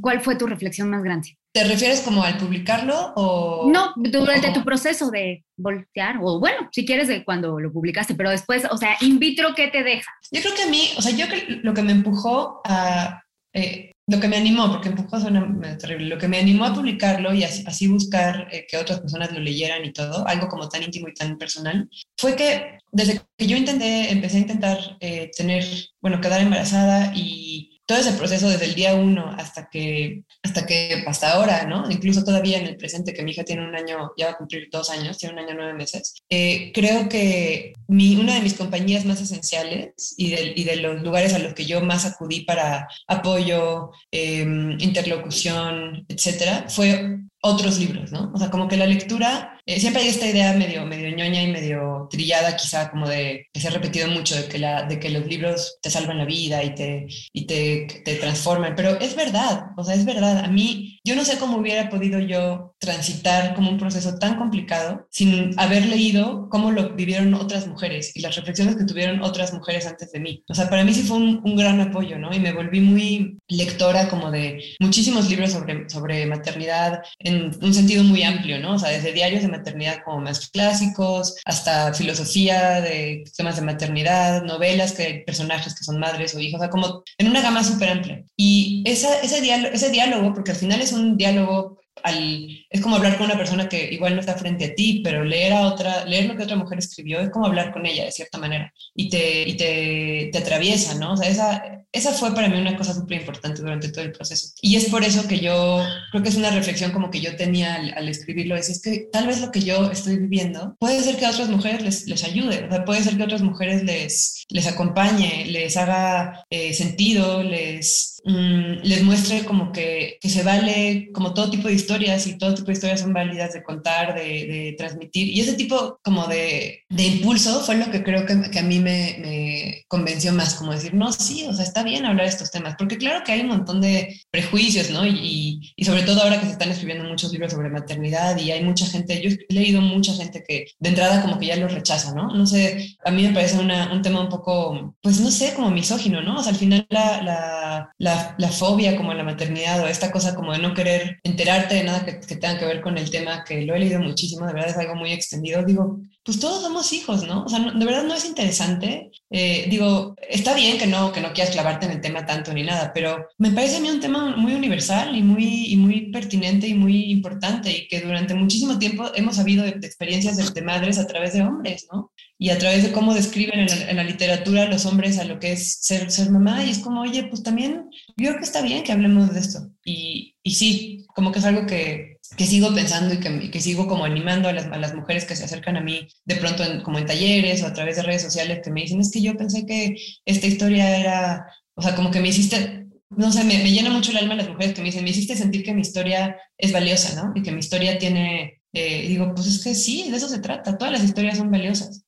¿Cuál 0.00 0.20
fue 0.20 0.36
tu 0.36 0.46
reflexión 0.46 0.90
más 0.90 1.02
grande? 1.02 1.36
¿Te 1.52 1.64
refieres 1.64 2.02
como 2.02 2.22
al 2.22 2.36
publicarlo 2.36 3.12
o...? 3.16 3.70
No, 3.70 3.92
durante 3.96 4.52
tu 4.52 4.64
proceso 4.64 5.10
de 5.10 5.44
voltear, 5.56 6.18
o 6.22 6.38
bueno, 6.38 6.68
si 6.70 6.86
quieres 6.86 7.08
de 7.08 7.24
cuando 7.24 7.58
lo 7.58 7.72
publicaste, 7.72 8.14
pero 8.14 8.30
después, 8.30 8.62
o 8.70 8.76
sea, 8.76 8.96
in 9.00 9.18
vitro, 9.18 9.54
¿qué 9.56 9.68
te 9.68 9.82
deja? 9.82 10.10
Yo 10.30 10.40
creo 10.40 10.54
que 10.54 10.62
a 10.62 10.68
mí, 10.68 10.90
o 10.96 11.02
sea, 11.02 11.16
yo 11.16 11.26
creo 11.26 11.58
lo 11.62 11.74
que 11.74 11.82
me 11.82 11.92
empujó 11.92 12.60
a... 12.64 13.22
Eh, 13.52 13.90
lo 14.06 14.18
que 14.18 14.28
me 14.28 14.36
animó, 14.36 14.68
porque 14.68 14.88
empujó 14.88 15.20
suena 15.20 15.46
terrible, 15.78 16.06
lo 16.06 16.18
que 16.18 16.26
me 16.26 16.38
animó 16.38 16.64
a 16.64 16.74
publicarlo 16.74 17.32
y 17.32 17.44
así, 17.44 17.86
buscar 17.86 18.48
eh, 18.50 18.66
que 18.68 18.76
otras 18.76 19.00
personas 19.00 19.32
lo 19.32 19.38
leyeran 19.38 19.84
y 19.84 19.92
todo, 19.92 20.26
algo 20.26 20.48
como 20.48 20.68
tan 20.68 20.82
íntimo 20.82 21.08
y 21.08 21.14
tan 21.14 21.38
personal, 21.38 21.88
fue 22.16 22.34
que 22.34 22.78
desde 22.90 23.20
que 23.36 23.46
yo 23.46 23.56
intenté, 23.56 24.10
empecé 24.10 24.38
a 24.38 24.40
intentar 24.40 24.78
eh, 24.98 25.30
tener, 25.36 25.64
bueno, 26.00 26.20
quedar 26.20 26.40
embarazada 26.40 27.12
y 27.14 27.69
todo 27.90 27.98
ese 27.98 28.12
proceso 28.12 28.48
desde 28.48 28.66
el 28.66 28.76
día 28.76 28.94
uno 28.94 29.34
hasta 29.36 29.68
que, 29.68 30.22
hasta 30.44 30.64
que, 30.64 31.02
hasta 31.08 31.32
ahora, 31.32 31.66
¿no? 31.66 31.90
Incluso 31.90 32.22
todavía 32.22 32.58
en 32.58 32.68
el 32.68 32.76
presente, 32.76 33.12
que 33.12 33.24
mi 33.24 33.32
hija 33.32 33.42
tiene 33.42 33.66
un 33.66 33.74
año, 33.74 34.12
ya 34.16 34.26
va 34.26 34.32
a 34.34 34.36
cumplir 34.36 34.68
dos 34.70 34.90
años, 34.90 35.18
tiene 35.18 35.34
un 35.34 35.40
año 35.40 35.54
nueve 35.56 35.74
meses, 35.74 36.14
eh, 36.30 36.70
creo 36.72 37.08
que 37.08 37.72
mi, 37.88 38.14
una 38.14 38.34
de 38.36 38.42
mis 38.42 38.54
compañías 38.54 39.04
más 39.06 39.20
esenciales 39.20 40.14
y 40.16 40.30
de, 40.30 40.52
y 40.54 40.62
de, 40.62 40.76
los 40.76 41.02
lugares 41.02 41.34
a 41.34 41.40
los 41.40 41.52
que 41.52 41.66
yo 41.66 41.80
más 41.80 42.06
acudí 42.06 42.42
para 42.42 42.86
apoyo, 43.08 43.90
em, 44.12 44.78
interlocución, 44.78 46.06
etcétera, 46.08 46.66
fue 46.68 47.18
otros 47.42 47.78
libros, 47.78 48.12
¿no? 48.12 48.30
O 48.34 48.38
sea, 48.38 48.50
como 48.50 48.68
que 48.68 48.76
la 48.76 48.86
lectura, 48.86 49.59
eh, 49.66 49.80
siempre 49.80 50.02
hay 50.02 50.08
esta 50.08 50.26
idea 50.26 50.52
medio, 50.52 50.84
medio 50.86 51.14
ñoña 51.14 51.42
y 51.42 51.52
medio 51.52 52.08
trillada, 52.10 52.56
quizá 52.56 52.90
como 52.90 53.08
de 53.08 53.46
que 53.52 53.60
se 53.60 53.68
ha 53.68 53.70
repetido 53.70 54.08
mucho, 54.08 54.36
de 54.36 54.48
que, 54.48 54.58
la, 54.58 54.84
de 54.84 54.98
que 54.98 55.10
los 55.10 55.26
libros 55.26 55.78
te 55.82 55.90
salvan 55.90 56.18
la 56.18 56.24
vida 56.24 56.62
y, 56.62 56.74
te, 56.74 57.06
y 57.32 57.46
te, 57.46 57.86
te 58.04 58.16
transforman, 58.16 58.74
pero 58.76 58.98
es 59.00 59.14
verdad, 59.16 59.66
o 59.76 59.84
sea, 59.84 59.94
es 59.94 60.04
verdad. 60.04 60.44
A 60.44 60.48
mí, 60.48 60.98
yo 61.04 61.14
no 61.14 61.24
sé 61.24 61.38
cómo 61.38 61.58
hubiera 61.58 61.88
podido 61.88 62.18
yo 62.18 62.74
transitar 62.78 63.54
como 63.54 63.70
un 63.70 63.78
proceso 63.78 64.18
tan 64.18 64.36
complicado 64.36 65.06
sin 65.10 65.58
haber 65.58 65.86
leído 65.86 66.48
cómo 66.48 66.70
lo 66.70 66.94
vivieron 66.94 67.34
otras 67.34 67.66
mujeres 67.66 68.16
y 68.16 68.20
las 68.20 68.36
reflexiones 68.36 68.76
que 68.76 68.84
tuvieron 68.84 69.22
otras 69.22 69.52
mujeres 69.52 69.86
antes 69.86 70.12
de 70.12 70.20
mí. 70.20 70.42
O 70.48 70.54
sea, 70.54 70.68
para 70.68 70.84
mí 70.84 70.94
sí 70.94 71.02
fue 71.02 71.18
un, 71.18 71.40
un 71.44 71.56
gran 71.56 71.80
apoyo, 71.80 72.18
¿no? 72.18 72.32
Y 72.32 72.40
me 72.40 72.52
volví 72.52 72.80
muy 72.80 73.38
lectora 73.48 74.08
como 74.08 74.30
de 74.30 74.62
muchísimos 74.80 75.28
libros 75.28 75.52
sobre, 75.52 75.88
sobre 75.88 76.26
maternidad, 76.26 77.02
en 77.18 77.50
un 77.60 77.74
sentido 77.74 78.02
muy 78.04 78.22
amplio, 78.22 78.58
¿no? 78.58 78.74
O 78.74 78.78
sea, 78.78 78.90
desde 78.90 79.12
diarios 79.12 79.42
de 79.42 79.48
maternidad 79.50 80.02
como 80.04 80.20
más 80.20 80.48
clásicos, 80.48 81.36
hasta 81.44 81.92
filosofía 81.94 82.80
de 82.80 83.24
temas 83.36 83.56
de 83.56 83.62
maternidad, 83.62 84.42
novelas 84.42 84.92
que 84.92 85.02
hay 85.02 85.24
personajes 85.24 85.74
que 85.74 85.84
son 85.84 85.98
madres 85.98 86.34
o 86.34 86.40
hijos, 86.40 86.60
o 86.60 86.62
sea, 86.62 86.70
como 86.70 87.02
en 87.18 87.28
una 87.28 87.42
gama 87.42 87.64
súper 87.64 87.90
amplia. 87.90 88.24
Y 88.36 88.82
esa, 88.86 89.20
ese, 89.20 89.40
diálogo, 89.40 89.74
ese 89.74 89.90
diálogo, 89.90 90.32
porque 90.34 90.52
al 90.52 90.56
final 90.56 90.80
es 90.80 90.92
un 90.92 91.16
diálogo 91.16 91.79
es 92.04 92.80
como 92.80 92.96
hablar 92.96 93.16
con 93.16 93.26
una 93.26 93.36
persona 93.36 93.68
que 93.68 93.92
igual 93.92 94.14
no 94.14 94.20
está 94.20 94.34
frente 94.34 94.64
a 94.64 94.74
ti, 94.74 95.00
pero 95.04 95.24
leer 95.24 95.52
a 95.52 95.62
otra, 95.62 96.04
leer 96.04 96.26
lo 96.26 96.36
que 96.36 96.44
otra 96.44 96.56
mujer 96.56 96.78
escribió 96.78 97.20
es 97.20 97.30
como 97.30 97.46
hablar 97.46 97.72
con 97.72 97.86
ella 97.86 98.04
de 98.04 98.12
cierta 98.12 98.38
manera 98.38 98.72
y 98.94 99.08
te, 99.08 99.48
y 99.48 99.56
te, 99.56 100.30
te 100.32 100.38
atraviesa, 100.38 100.94
¿no? 100.94 101.12
O 101.12 101.16
sea, 101.16 101.28
esa, 101.28 101.84
esa 101.92 102.12
fue 102.12 102.34
para 102.34 102.48
mí 102.48 102.58
una 102.58 102.76
cosa 102.76 102.94
súper 102.94 103.20
importante 103.20 103.60
durante 103.60 103.90
todo 103.90 104.04
el 104.04 104.12
proceso. 104.12 104.52
Y 104.62 104.76
es 104.76 104.86
por 104.86 105.04
eso 105.04 105.26
que 105.26 105.40
yo 105.40 105.84
creo 106.10 106.22
que 106.22 106.28
es 106.28 106.36
una 106.36 106.50
reflexión 106.50 106.92
como 106.92 107.10
que 107.10 107.20
yo 107.20 107.36
tenía 107.36 107.74
al, 107.74 108.08
escribirlo, 108.08 108.56
es, 108.56 108.68
es, 108.68 108.82
que 108.82 109.08
tal 109.12 109.26
vez 109.26 109.40
lo 109.40 109.50
que 109.50 109.60
yo 109.60 109.90
estoy 109.90 110.16
viviendo 110.16 110.76
puede 110.78 111.00
ser 111.02 111.16
que 111.16 111.26
a 111.26 111.30
otras 111.30 111.48
mujeres 111.48 111.82
les, 111.82 112.06
les 112.06 112.24
ayude, 112.24 112.64
o 112.64 112.70
sea, 112.70 112.84
puede 112.84 113.02
ser 113.02 113.16
que 113.16 113.22
a 113.22 113.26
otras 113.26 113.42
mujeres 113.42 113.84
les, 113.84 114.44
les 114.48 114.66
acompañe, 114.66 115.46
les 115.46 115.76
haga 115.76 116.44
eh, 116.50 116.72
sentido, 116.74 117.42
les 117.42 118.09
Mm, 118.22 118.82
les 118.82 119.02
muestre 119.02 119.44
como 119.44 119.72
que, 119.72 120.18
que, 120.20 120.28
se 120.28 120.42
vale, 120.42 121.10
como 121.12 121.32
todo 121.32 121.50
tipo 121.50 121.68
de 121.68 121.74
historias 121.74 122.26
y 122.26 122.36
todo 122.36 122.54
tipo 122.54 122.66
de 122.66 122.74
historias 122.74 123.00
son 123.00 123.14
válidas 123.14 123.54
de 123.54 123.62
contar, 123.62 124.14
de, 124.14 124.22
de 124.22 124.74
transmitir. 124.76 125.28
Y 125.28 125.40
ese 125.40 125.54
tipo 125.54 125.98
como 126.02 126.26
de, 126.26 126.84
de, 126.90 127.06
impulso 127.06 127.60
fue 127.62 127.76
lo 127.76 127.90
que 127.90 128.02
creo 128.02 128.26
que, 128.26 128.50
que 128.50 128.58
a 128.58 128.62
mí 128.62 128.78
me, 128.78 129.16
me, 129.20 129.84
convenció 129.88 130.32
más, 130.32 130.54
como 130.54 130.72
decir, 130.72 130.92
no, 130.92 131.12
sí, 131.12 131.46
o 131.48 131.54
sea, 131.54 131.64
está 131.64 131.82
bien 131.82 132.04
hablar 132.04 132.26
de 132.26 132.30
estos 132.30 132.50
temas, 132.50 132.74
porque 132.78 132.98
claro 132.98 133.24
que 133.24 133.32
hay 133.32 133.40
un 133.40 133.48
montón 133.48 133.80
de 133.80 134.20
prejuicios, 134.30 134.90
¿no? 134.90 135.06
Y, 135.06 135.72
y 135.74 135.84
sobre 135.84 136.02
todo 136.02 136.22
ahora 136.22 136.38
que 136.40 136.46
se 136.46 136.52
están 136.52 136.70
escribiendo 136.70 137.08
muchos 137.08 137.32
libros 137.32 137.52
sobre 137.52 137.70
maternidad 137.70 138.36
y 138.38 138.50
hay 138.50 138.62
mucha 138.62 138.86
gente, 138.86 139.20
yo 139.22 139.30
he 139.30 139.54
leído 139.54 139.80
mucha 139.80 140.12
gente 140.14 140.44
que 140.46 140.66
de 140.78 140.88
entrada 140.88 141.22
como 141.22 141.38
que 141.38 141.46
ya 141.46 141.56
lo 141.56 141.68
rechaza, 141.68 142.14
¿no? 142.14 142.34
No 142.34 142.46
sé, 142.46 142.96
a 143.04 143.10
mí 143.10 143.22
me 143.22 143.32
parece 143.32 143.58
una, 143.58 143.92
un 143.92 144.02
tema 144.02 144.20
un 144.20 144.28
poco, 144.28 144.94
pues 145.00 145.20
no 145.20 145.30
sé, 145.30 145.54
como 145.54 145.70
misógino, 145.70 146.20
¿no? 146.22 146.38
O 146.38 146.42
sea, 146.42 146.52
al 146.52 146.58
final 146.58 146.86
la, 146.90 147.22
la, 147.22 147.94
la 147.98 148.09
la, 148.36 148.48
fobia 148.48 148.96
como 148.96 149.14
la 149.14 149.24
maternidad 149.24 149.80
o 149.80 149.86
esta 149.86 150.10
cosa 150.10 150.34
como 150.34 150.52
de 150.52 150.58
no 150.58 150.74
querer 150.74 151.20
enterarte 151.22 151.74
de 151.76 151.84
nada 151.84 152.04
que, 152.04 152.12
tenga 152.12 152.58
que 152.58 152.66
ver 152.66 152.80
con 152.80 152.98
el 152.98 153.10
tema, 153.10 153.44
que 153.44 153.62
lo 153.62 153.74
he 153.74 153.78
leído 153.78 154.00
muchísimo, 154.00 154.46
de 154.46 154.52
verdad 154.52 154.70
es 154.70 154.76
algo 154.76 154.94
muy 154.94 155.12
extendido, 155.12 155.64
digo, 155.64 156.00
pues 156.22 156.38
todos 156.38 156.62
somos 156.62 156.92
hijos, 156.92 157.26
¿no? 157.26 157.44
O 157.44 157.48
sea, 157.48 157.60
de 157.60 157.84
verdad 157.84 158.04
no 158.04 158.14
es 158.14 158.24
interesante. 158.24 159.10
Eh, 159.30 159.66
digo, 159.70 160.14
está 160.28 160.54
bien 160.54 160.78
que 160.78 160.86
no, 160.86 161.12
que 161.12 161.20
no 161.20 161.32
quieras 161.32 161.52
clavarte 161.52 161.86
en 161.86 161.92
el 161.92 162.00
tema 162.00 162.26
tanto 162.26 162.52
ni 162.52 162.62
nada, 162.62 162.92
pero 162.92 163.26
me 163.38 163.50
parece 163.50 163.76
a 163.76 163.80
mí 163.80 163.90
un 163.90 164.00
tema 164.00 164.36
muy 164.36 164.54
universal 164.54 165.16
y 165.16 165.22
muy, 165.22 165.66
y 165.72 165.76
muy 165.76 166.10
pertinente 166.10 166.68
y 166.68 166.74
muy 166.74 167.10
importante 167.10 167.70
y 167.70 167.88
que 167.88 168.00
durante 168.00 168.34
muchísimo 168.34 168.78
tiempo 168.78 169.10
hemos 169.14 169.36
sabido 169.36 169.64
de, 169.64 169.70
experiencias 169.70 170.36
de, 170.36 170.44
de, 170.50 170.62
madres 170.62 170.98
a 170.98 171.06
través 171.06 171.32
de 171.32 171.42
hombres, 171.42 171.86
¿no? 171.90 172.12
Y 172.42 172.48
a 172.48 172.58
través 172.58 172.82
de 172.82 172.90
cómo 172.90 173.12
describen 173.12 173.68
en 173.68 173.96
la, 173.96 174.02
literatura 174.02 174.64
los 174.64 174.86
hombres 174.86 175.18
a 175.18 175.24
lo 175.24 175.38
que 175.38 175.52
es 175.52 175.76
ser, 175.82 176.10
ser 176.10 176.30
mamá, 176.30 176.64
y 176.64 176.70
es 176.70 176.78
como, 176.78 177.02
oye, 177.02 177.24
pues 177.24 177.42
también 177.42 177.90
yo 178.16 178.30
creo 178.30 178.38
que 178.38 178.44
está 178.44 178.62
bien 178.62 178.82
que 178.82 178.92
hablemos 178.92 179.34
de 179.34 179.40
esto. 179.40 179.70
Y, 179.84 180.36
y 180.42 180.54
sí, 180.54 181.06
como 181.14 181.32
que 181.32 181.38
es 181.40 181.44
algo 181.44 181.66
que 181.66 182.18
que 182.36 182.46
sigo 182.46 182.72
pensando 182.74 183.12
y 183.12 183.18
que, 183.18 183.50
que 183.50 183.60
sigo 183.60 183.86
como 183.86 184.04
animando 184.04 184.48
a 184.48 184.52
las, 184.52 184.66
a 184.66 184.78
las, 184.78 184.94
mujeres 184.94 185.24
que 185.24 185.36
se 185.36 185.44
acercan 185.44 185.76
a 185.76 185.80
mí 185.80 186.06
de 186.24 186.36
pronto 186.36 186.62
como 186.84 186.98
en 186.98 187.06
talleres 187.06 187.62
o 187.62 187.66
a 187.66 187.72
través 187.72 187.96
de 187.96 188.02
redes 188.02 188.22
sociales 188.22 188.60
que 188.62 188.70
me 188.70 188.82
dicen, 188.82 189.00
es 189.00 189.10
que 189.10 189.20
yo 189.20 189.36
pensé 189.36 189.66
que 189.66 189.96
esta 190.24 190.46
historia 190.46 190.96
era, 190.98 191.46
o 191.74 191.82
sea, 191.82 191.94
como 191.96 192.10
que 192.10 192.20
me 192.20 192.28
hiciste, 192.28 192.86
no 193.10 193.32
sé, 193.32 193.44
me, 193.44 193.58
me 193.58 193.72
llena 193.72 193.90
mucho 193.90 194.12
el 194.12 194.18
alma 194.18 194.36
las 194.36 194.48
mujeres 194.48 194.74
que 194.74 194.80
me 194.80 194.86
dicen, 194.86 195.04
me 195.04 195.10
hiciste 195.10 195.36
sentir 195.36 195.64
que 195.64 195.74
mi 195.74 195.82
historia 195.82 196.36
es 196.56 196.72
valiosa, 196.72 197.20
¿no? 197.20 197.32
Y 197.34 197.42
que 197.42 197.52
mi 197.52 197.58
historia 197.58 197.98
tiene 197.98 198.59
eh, 198.72 199.08
digo, 199.08 199.34
pues 199.34 199.46
es 199.46 199.64
que 199.64 199.74
sí, 199.74 200.10
de 200.10 200.16
eso 200.16 200.28
se 200.28 200.40
trata, 200.40 200.78
todas 200.78 200.92
las 200.92 201.04
historias 201.04 201.38
son 201.38 201.50
valiosas. 201.50 202.04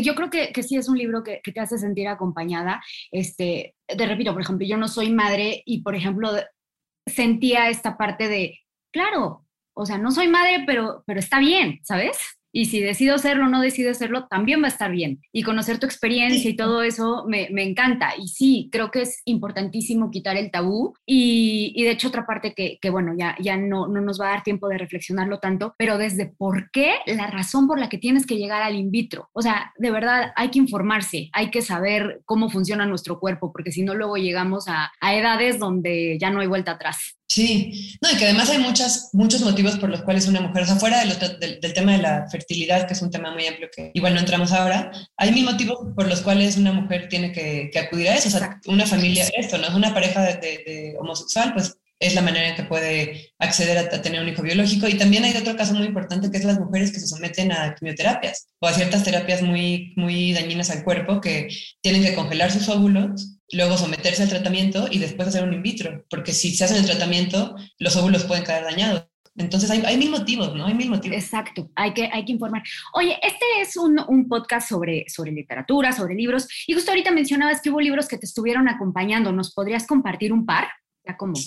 yo 0.00 0.14
creo 0.14 0.30
que, 0.30 0.52
que, 0.52 0.62
sí 0.62 0.76
es 0.76 0.88
un 0.88 0.96
libro 0.96 1.22
que, 1.22 1.40
que, 1.42 1.52
te 1.52 1.60
hace 1.60 1.78
sentir 1.78 2.08
acompañada. 2.08 2.82
Este, 3.12 3.74
te 3.86 4.06
repito, 4.06 4.32
por 4.32 4.42
ejemplo, 4.42 4.66
yo 4.66 4.76
no 4.76 4.88
soy 4.88 5.10
madre 5.10 5.62
y, 5.66 5.82
por 5.82 5.94
ejemplo, 5.94 6.30
sentía 7.06 7.68
esta 7.68 7.96
parte 7.96 8.28
de, 8.28 8.58
claro, 8.92 9.46
o 9.74 9.86
sea, 9.86 9.98
no 9.98 10.10
soy 10.10 10.28
madre, 10.28 10.64
pero, 10.66 11.02
pero 11.06 11.20
está 11.20 11.38
bien, 11.38 11.80
¿sabes? 11.82 12.16
Y 12.54 12.66
si 12.66 12.80
decido 12.80 13.16
hacerlo 13.16 13.46
o 13.46 13.48
no 13.48 13.60
decido 13.60 13.90
hacerlo, 13.90 14.28
también 14.28 14.62
va 14.62 14.66
a 14.66 14.68
estar 14.68 14.92
bien. 14.92 15.20
Y 15.32 15.42
conocer 15.42 15.80
tu 15.80 15.86
experiencia 15.86 16.48
y 16.48 16.54
todo 16.54 16.84
eso 16.84 17.24
me, 17.26 17.48
me, 17.50 17.64
encanta. 17.64 18.12
Y 18.16 18.28
sí, 18.28 18.68
creo 18.70 18.92
que 18.92 19.02
es 19.02 19.22
importantísimo 19.24 20.12
quitar 20.12 20.36
el 20.36 20.52
tabú. 20.52 20.94
Y, 21.04 21.72
y 21.74 21.82
de 21.82 21.90
hecho, 21.90 22.08
otra 22.08 22.26
parte 22.26 22.54
que, 22.54 22.78
que, 22.80 22.90
bueno, 22.90 23.12
ya, 23.18 23.34
ya 23.40 23.56
no, 23.56 23.88
no 23.88 24.00
nos 24.00 24.20
va 24.20 24.28
a 24.28 24.30
dar 24.34 24.44
tiempo 24.44 24.68
de 24.68 24.78
reflexionarlo 24.78 25.40
tanto, 25.40 25.74
pero 25.76 25.98
desde 25.98 26.26
por 26.26 26.70
qué 26.70 26.94
la 27.06 27.26
razón 27.26 27.66
por 27.66 27.80
la 27.80 27.88
que 27.88 27.98
tienes 27.98 28.24
que 28.24 28.36
llegar 28.36 28.62
al 28.62 28.76
in 28.76 28.92
vitro. 28.92 29.30
O 29.32 29.42
sea, 29.42 29.72
de 29.76 29.90
verdad, 29.90 30.32
hay 30.36 30.50
que 30.50 30.60
informarse, 30.60 31.30
hay 31.32 31.50
que 31.50 31.60
saber 31.60 32.22
cómo 32.24 32.50
funciona 32.50 32.86
nuestro 32.86 33.18
cuerpo, 33.18 33.50
porque 33.52 33.72
si 33.72 33.82
no, 33.82 33.94
luego 33.94 34.16
llegamos 34.16 34.68
a, 34.68 34.92
a 35.00 35.14
edades 35.16 35.58
donde 35.58 36.18
ya 36.20 36.30
no 36.30 36.38
hay 36.38 36.46
vuelta 36.46 36.72
atrás. 36.72 37.16
Sí, 37.26 37.96
no, 38.02 38.10
y 38.10 38.16
que 38.16 38.26
además 38.26 38.50
hay 38.50 38.58
muchas, 38.58 39.10
muchos 39.12 39.40
motivos 39.40 39.78
por 39.78 39.88
los 39.88 40.02
cuales 40.02 40.28
una 40.28 40.40
mujer, 40.40 40.62
o 40.62 40.66
sea, 40.66 40.76
fuera 40.76 41.00
del, 41.00 41.60
del, 41.60 41.72
tema 41.72 41.92
de 41.92 41.98
la 41.98 42.28
fertilidad, 42.30 42.86
que 42.86 42.92
es 42.92 43.02
un 43.02 43.10
tema 43.10 43.32
muy 43.32 43.46
amplio 43.46 43.70
que 43.74 43.90
igual 43.94 44.14
no 44.14 44.20
entramos 44.20 44.52
ahora, 44.52 44.92
hay 45.16 45.32
mil 45.32 45.44
motivos 45.44 45.78
por 45.96 46.06
los 46.06 46.20
cuales 46.20 46.58
una 46.58 46.72
mujer 46.72 47.08
tiene 47.08 47.32
que, 47.32 47.70
que 47.72 47.78
acudir 47.78 48.08
a 48.08 48.14
eso, 48.14 48.28
o 48.28 48.30
sea, 48.30 48.60
una 48.66 48.86
familia, 48.86 49.26
esto, 49.36 49.56
¿no? 49.56 49.66
Es 49.66 49.74
una 49.74 49.94
pareja 49.94 50.22
de, 50.22 50.34
de, 50.34 50.94
homosexual, 50.98 51.54
pues 51.54 51.76
es 51.98 52.14
la 52.14 52.22
manera 52.22 52.48
en 52.48 52.56
que 52.56 52.64
puede 52.64 53.32
acceder 53.38 53.78
a, 53.78 53.96
a, 53.96 54.02
tener 54.02 54.20
un 54.20 54.28
hijo 54.28 54.42
biológico. 54.42 54.86
Y 54.86 54.98
también 54.98 55.24
hay 55.24 55.34
otro 55.36 55.56
caso 55.56 55.74
muy 55.74 55.86
importante 55.86 56.30
que 56.30 56.36
es 56.36 56.44
las 56.44 56.60
mujeres 56.60 56.92
que 56.92 57.00
se 57.00 57.06
someten 57.06 57.52
a 57.52 57.74
quimioterapias 57.74 58.48
o 58.60 58.66
a 58.66 58.72
ciertas 58.74 59.02
terapias 59.02 59.42
muy, 59.42 59.94
muy 59.96 60.34
dañinas 60.34 60.70
al 60.70 60.84
cuerpo 60.84 61.20
que 61.20 61.48
tienen 61.80 62.02
que 62.02 62.14
congelar 62.14 62.52
sus 62.52 62.68
óvulos 62.68 63.33
luego 63.52 63.76
someterse 63.76 64.22
al 64.22 64.28
tratamiento 64.28 64.86
y 64.90 64.98
después 64.98 65.28
hacer 65.28 65.44
un 65.44 65.54
in 65.54 65.62
vitro, 65.62 66.04
porque 66.08 66.32
si 66.32 66.54
se 66.54 66.64
hace 66.64 66.78
el 66.78 66.86
tratamiento, 66.86 67.54
los 67.78 67.96
óvulos 67.96 68.24
pueden 68.24 68.44
quedar 68.44 68.64
dañados. 68.64 69.06
Entonces 69.36 69.68
hay, 69.70 69.82
hay, 69.84 69.96
mil 69.96 70.10
motivos, 70.10 70.54
¿no? 70.54 70.66
Hay 70.66 70.74
mil 70.74 70.88
motivos. 70.88 71.16
Exacto, 71.16 71.68
hay 71.74 71.92
que, 71.92 72.08
hay 72.12 72.24
que 72.24 72.32
informar. 72.32 72.62
Oye, 72.92 73.18
este 73.20 73.44
es 73.60 73.76
un, 73.76 74.00
un, 74.06 74.28
podcast 74.28 74.68
sobre, 74.68 75.06
sobre 75.08 75.32
literatura, 75.32 75.92
sobre 75.92 76.14
libros, 76.14 76.46
y 76.68 76.74
justo 76.74 76.92
ahorita 76.92 77.10
mencionabas 77.10 77.60
que 77.60 77.70
hubo 77.70 77.80
libros 77.80 78.06
que 78.06 78.16
te 78.16 78.26
estuvieron 78.26 78.68
acompañando. 78.68 79.32
¿Nos 79.32 79.52
podrías 79.52 79.88
compartir 79.88 80.32
un 80.32 80.46
par? 80.46 80.68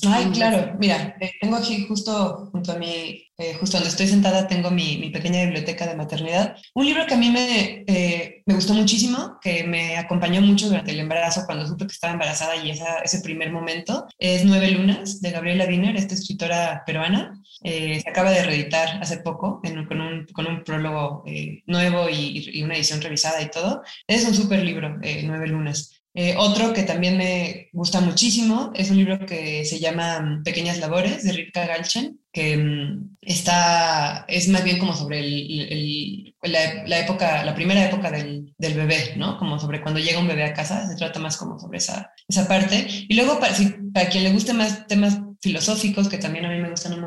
Ay, 0.07 0.29
claro, 0.33 0.75
mira, 0.79 1.17
eh, 1.19 1.31
tengo 1.41 1.55
aquí 1.55 1.85
justo 1.87 2.49
junto 2.51 2.73
a 2.73 2.75
mí, 2.75 3.23
eh, 3.39 3.55
justo 3.59 3.77
donde 3.77 3.89
estoy 3.89 4.07
sentada, 4.07 4.47
tengo 4.47 4.69
mi, 4.69 4.99
mi, 4.99 5.09
pequeña 5.09 5.43
biblioteca 5.45 5.87
de 5.87 5.95
maternidad. 5.95 6.55
Un 6.75 6.85
libro 6.85 7.07
que 7.07 7.15
a 7.15 7.17
mí 7.17 7.31
me, 7.31 7.83
eh, 7.87 8.43
me 8.45 8.53
gustó 8.53 8.75
muchísimo, 8.75 9.39
que 9.41 9.63
me 9.63 9.97
acompañó 9.97 10.41
mucho 10.41 10.67
durante 10.67 10.91
el 10.91 10.99
embarazo, 10.99 11.43
cuando 11.47 11.65
supe 11.65 11.87
que 11.87 11.93
estaba 11.93 12.13
embarazada 12.13 12.55
y 12.55 12.69
esa, 12.69 12.99
ese 12.99 13.21
primer 13.21 13.51
momento, 13.51 14.05
es 14.19 14.45
Nueve 14.45 14.69
Lunas, 14.69 15.21
de 15.21 15.31
Gabriela 15.31 15.65
Wiener, 15.65 15.95
esta 15.95 16.13
escritora 16.13 16.83
peruana. 16.85 17.41
se 17.63 18.03
acaba 18.07 18.29
de 18.29 18.43
reeditar 18.43 18.99
hace 19.01 19.17
poco 19.17 19.59
con, 19.61 20.01
un, 20.01 20.25
con, 20.33 20.47
un, 20.47 20.63
prólogo 20.63 21.23
nuevo 21.65 22.09
y, 22.09 22.51
y, 22.53 22.61
una 22.61 22.75
edición 22.75 23.01
revisada 23.01 23.41
y 23.41 23.49
todo. 23.49 23.81
Es 24.05 24.23
un 24.25 24.35
súper 24.35 24.63
libro, 24.63 24.99
Nueve 25.23 25.47
Lunas. 25.47 25.96
Eh, 26.19 26.33
otro 26.35 26.73
que 26.73 26.81
también 26.81 27.15
me 27.15 27.69
gusta 27.73 28.01
muchísimo 28.01 28.71
es 28.73 28.89
un 28.89 28.97
libro 28.97 29.23
que 29.23 29.63
se 29.65 29.77
llama 29.77 30.19
mm, 30.19 30.43
Pequeñas 30.43 30.79
Labores 30.79 31.23
de 31.23 31.31
Rivka 31.31 31.67
Galchen, 31.67 32.19
que 32.31 32.57
mm, 32.57 33.17
está, 33.21 34.25
es 34.27 34.47
más 34.47 34.63
bien 34.63 34.79
como 34.79 34.95
sobre 34.95 35.19
el, 35.19 36.33
la, 36.41 36.99
época, 36.99 37.45
la 37.45 37.53
primera 37.53 37.85
época 37.85 38.09
del, 38.09 38.51
del, 38.57 38.73
bebé, 38.73 39.13
¿no? 39.15 39.37
Como 39.37 39.59
sobre 39.59 39.79
cuando 39.79 39.99
llega 39.99 40.17
un 40.17 40.27
bebé 40.27 40.45
a 40.45 40.55
casa, 40.55 40.87
se 40.87 40.95
trata 40.95 41.19
más 41.19 41.37
como 41.37 41.59
sobre 41.59 41.77
esa, 41.77 42.11
esa 42.27 42.47
parte. 42.47 42.87
Y 43.07 43.13
luego, 43.13 43.39
para, 43.39 43.53
si, 43.53 43.67
para 43.93 44.09
quien 44.09 44.23
le 44.23 44.33
guste 44.33 44.53
más 44.53 44.87
temas 44.87 45.19
filosóficos 45.39 46.09
que 46.09 46.17
también 46.17 46.45
a 46.45 46.49
mí 46.49 46.59
me 46.59 46.71
gustan 46.71 46.93
un 46.93 47.01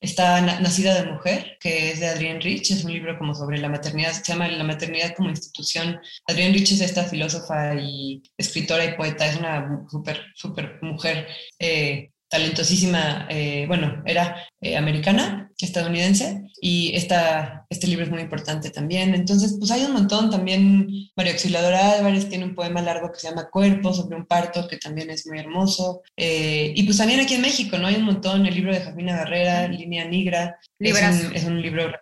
Está 0.00 0.40
Nacida 0.40 0.94
de 0.94 1.10
Mujer, 1.10 1.56
que 1.60 1.90
es 1.90 2.00
de 2.00 2.08
Adrienne 2.08 2.40
Rich, 2.40 2.70
es 2.70 2.84
un 2.84 2.92
libro 2.92 3.18
como 3.18 3.34
sobre 3.34 3.58
la 3.58 3.68
maternidad, 3.68 4.12
se 4.12 4.32
llama 4.32 4.48
La 4.48 4.64
maternidad 4.64 5.14
como 5.14 5.30
institución. 5.30 5.98
Adrienne 6.26 6.54
Rich 6.54 6.72
es 6.72 6.80
esta 6.80 7.04
filósofa 7.04 7.74
y 7.74 8.22
escritora 8.36 8.84
y 8.84 8.96
poeta, 8.96 9.26
es 9.26 9.36
una 9.36 9.86
súper, 9.90 10.20
súper 10.34 10.78
mujer 10.82 11.26
eh, 11.58 12.10
talentosísima, 12.28 13.26
eh, 13.30 13.64
bueno, 13.68 14.02
era 14.04 14.44
eh, 14.60 14.76
americana, 14.76 15.52
estadounidense, 15.60 16.42
y 16.60 16.92
esta, 16.94 17.66
este 17.70 17.86
libro 17.86 18.04
es 18.04 18.10
muy 18.10 18.20
importante 18.20 18.70
también. 18.70 19.14
Entonces, 19.14 19.56
pues 19.58 19.70
hay 19.70 19.84
un 19.84 19.92
montón, 19.92 20.30
también 20.30 20.88
María 21.14 21.32
Auxiliadora 21.32 21.92
Álvarez 21.92 22.28
tiene 22.28 22.44
un 22.44 22.54
poema 22.54 22.82
largo 22.82 23.12
que 23.12 23.20
se 23.20 23.28
llama 23.28 23.48
Cuerpo, 23.50 23.92
sobre 23.92 24.16
un 24.16 24.26
parto, 24.26 24.66
que 24.66 24.76
también 24.76 25.10
es 25.10 25.26
muy 25.26 25.38
hermoso. 25.38 26.02
Eh, 26.16 26.72
y 26.74 26.82
pues 26.82 26.98
también 26.98 27.20
aquí 27.20 27.34
en 27.34 27.42
México, 27.42 27.78
¿no? 27.78 27.86
Hay 27.86 27.96
un 27.96 28.04
montón, 28.04 28.44
el 28.44 28.54
libro 28.54 28.72
de 28.72 28.80
Jafina 28.80 29.16
Barrera, 29.16 29.68
Línea 29.68 30.04
Negra, 30.04 30.58
es 30.78 30.94
un, 30.94 31.36
es 31.36 31.44
un, 31.44 31.62
libro, 31.62 31.92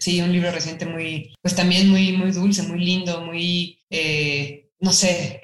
sí, 0.00 0.20
un 0.20 0.32
libro 0.32 0.50
reciente 0.50 0.86
muy, 0.86 1.34
pues 1.40 1.54
también 1.54 1.88
muy, 1.88 2.12
muy 2.12 2.32
dulce, 2.32 2.62
muy 2.62 2.80
lindo, 2.84 3.22
muy, 3.22 3.78
no 4.80 4.92
sé, 4.92 5.40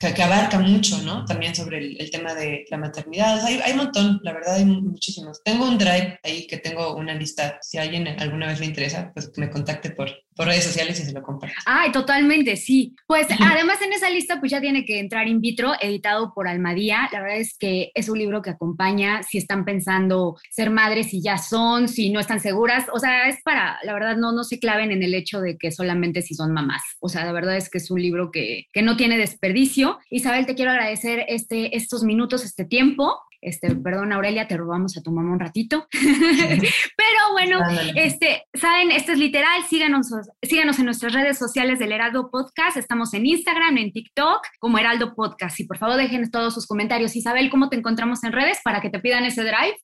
que, 0.00 0.22
abarca 0.22 0.58
mucho, 0.58 1.02
¿no? 1.02 1.26
También 1.26 1.54
sobre 1.54 1.78
el, 1.78 2.10
tema 2.10 2.34
de 2.34 2.64
la 2.70 2.78
maternidad. 2.78 3.44
hay, 3.44 3.60
hay, 3.62 3.72
un 3.72 3.78
montón, 3.78 4.20
la 4.22 4.32
verdad, 4.32 4.54
hay 4.54 4.64
muchísimos. 4.64 5.42
Tengo 5.44 5.68
un 5.68 5.76
drive 5.76 6.18
ahí 6.24 6.46
que 6.46 6.56
tengo 6.56 6.96
una 6.96 7.14
lista. 7.14 7.58
Si 7.60 7.76
a 7.76 7.82
alguien 7.82 8.08
alguna 8.18 8.46
vez 8.46 8.60
le 8.60 8.66
interesa, 8.66 9.10
pues 9.12 9.28
que 9.28 9.42
me 9.42 9.50
contacte 9.50 9.90
por, 9.90 10.10
por 10.34 10.46
redes 10.46 10.64
sociales 10.64 10.98
y 10.98 11.04
se 11.04 11.12
lo 11.12 11.22
comparto. 11.22 11.54
Ay, 11.66 11.92
totalmente, 11.92 12.56
sí. 12.56 12.94
Pues 13.06 13.26
además 13.40 13.82
en 13.82 13.92
esa 13.92 14.08
lista 14.08 14.40
pues 14.40 14.50
ya 14.50 14.60
tiene 14.60 14.86
que 14.86 14.98
entrar 14.98 15.28
in 15.28 15.42
vitro, 15.42 15.72
editado 15.80 16.32
por 16.34 16.48
Almadía. 16.48 17.10
La 17.12 17.20
verdad 17.20 17.36
es 17.36 17.58
que 17.58 17.90
es 17.94 18.08
un 18.08 18.18
libro 18.18 18.40
que 18.40 18.48
acompaña 18.48 19.22
si 19.22 19.36
están 19.36 19.66
pensando 19.66 20.38
ser 20.50 20.70
madres, 20.70 21.10
si 21.10 21.20
ya 21.20 21.36
son, 21.36 21.88
si 21.88 22.08
no 22.08 22.20
están 22.20 22.40
seguras. 22.40 22.86
O 22.94 22.98
sea, 22.98 23.28
es 23.28 23.42
para, 23.42 23.78
la 23.82 23.92
verdad, 23.92 24.16
no, 24.16 24.32
no 24.32 24.44
se 24.44 24.58
claven 24.58 24.92
en 24.92 25.02
el 25.02 25.12
hecho 25.12 25.42
de 25.42 25.58
que 25.58 25.70
solamente 25.72 26.22
si 26.22 26.34
son 26.34 26.52
mamás. 26.52 26.82
O 27.00 27.10
sea, 27.10 27.26
la 27.26 27.32
verdad 27.32 27.58
es 27.58 27.68
que 27.68 27.76
es 27.76 27.90
un 27.90 28.00
libro 28.00 28.30
que, 28.30 28.66
que 28.72 28.80
no 28.80 28.96
tiene 28.96 29.18
desperdicio. 29.18 29.89
Isabel, 30.10 30.46
te 30.46 30.54
quiero 30.54 30.70
agradecer 30.70 31.24
este, 31.28 31.76
estos 31.76 32.02
minutos, 32.02 32.44
este 32.44 32.64
tiempo. 32.64 33.18
Este, 33.42 33.74
perdón, 33.74 34.12
Aurelia, 34.12 34.46
te 34.46 34.56
robamos 34.56 34.96
a 34.96 35.02
tu 35.02 35.12
mamá 35.12 35.32
un 35.32 35.40
ratito. 35.40 35.86
Pero 35.92 37.32
bueno, 37.32 37.60
este, 37.94 38.44
saben, 38.52 38.90
esto 38.90 39.12
es 39.12 39.18
literal, 39.18 39.62
síganos, 39.68 40.08
síganos 40.42 40.78
en 40.78 40.84
nuestras 40.84 41.14
redes 41.14 41.38
sociales 41.38 41.78
del 41.78 41.92
Heraldo 41.92 42.30
Podcast. 42.30 42.76
Estamos 42.76 43.14
en 43.14 43.24
Instagram, 43.26 43.78
en 43.78 43.92
TikTok, 43.92 44.42
como 44.58 44.78
Heraldo 44.78 45.14
Podcast. 45.14 45.58
Y 45.60 45.64
por 45.64 45.78
favor, 45.78 45.96
dejen 45.96 46.30
todos 46.30 46.52
sus 46.52 46.66
comentarios. 46.66 47.16
Isabel, 47.16 47.50
¿cómo 47.50 47.70
te 47.70 47.76
encontramos 47.76 48.22
en 48.24 48.32
redes 48.32 48.58
para 48.62 48.80
que 48.80 48.90
te 48.90 49.00
pidan 49.00 49.24
ese 49.24 49.42
drive? 49.42 49.76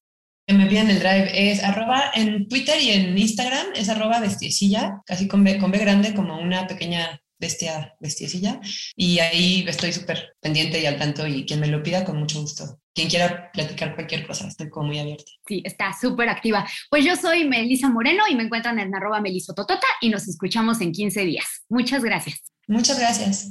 me 0.55 0.67
piden 0.67 0.91
el 0.91 1.01
drive 1.01 1.51
es 1.51 1.65
arroba 1.65 2.13
en 2.15 2.47
Twitter 2.49 2.81
y 2.81 2.91
en 2.91 3.19
Instagram 3.19 3.67
es 3.75 3.89
arroba 3.89 4.21
bestiecilla, 4.21 5.03
casi 5.05 5.27
con 5.27 5.43
B, 5.43 5.59
con 5.59 5.73
B 5.73 5.79
grande, 5.79 6.15
como 6.15 6.39
una 6.39 6.69
pequeña 6.69 7.21
bestia, 7.39 7.95
bestiecilla. 8.01 8.61
Y 8.95 9.19
ahí 9.19 9.65
estoy 9.69 9.93
súper 9.93 10.35
pendiente 10.41 10.81
y 10.81 10.87
al 10.87 10.99
tanto 10.99 11.27
y 11.27 11.45
quien 11.45 11.61
me 11.61 11.67
lo 11.67 11.83
pida 11.83 12.05
con 12.05 12.19
mucho 12.19 12.41
gusto. 12.41 12.81
Quien 12.95 13.09
quiera 13.09 13.51
platicar 13.53 13.95
cualquier 13.95 14.27
cosa, 14.27 14.49
estoy 14.49 14.71
como 14.71 14.87
muy 14.87 14.99
abierta. 14.99 15.31
Sí, 15.47 15.63
está 15.65 15.93
súper 16.01 16.29
activa. 16.29 16.67
Pues 16.89 17.05
yo 17.05 17.15
soy 17.15 17.47
Melisa 17.47 17.91
Moreno 17.91 18.25
y 18.31 18.35
me 18.35 18.45
encuentran 18.45 18.79
en 18.79 18.95
arroba 18.95 19.21
melisototota 19.21 19.87
y 20.01 20.09
nos 20.09 20.27
escuchamos 20.29 20.81
en 20.81 20.93
15 20.93 21.21
días. 21.25 21.65
Muchas 21.69 22.03
gracias. 22.03 22.43
Muchas 22.67 22.99
gracias. 22.99 23.51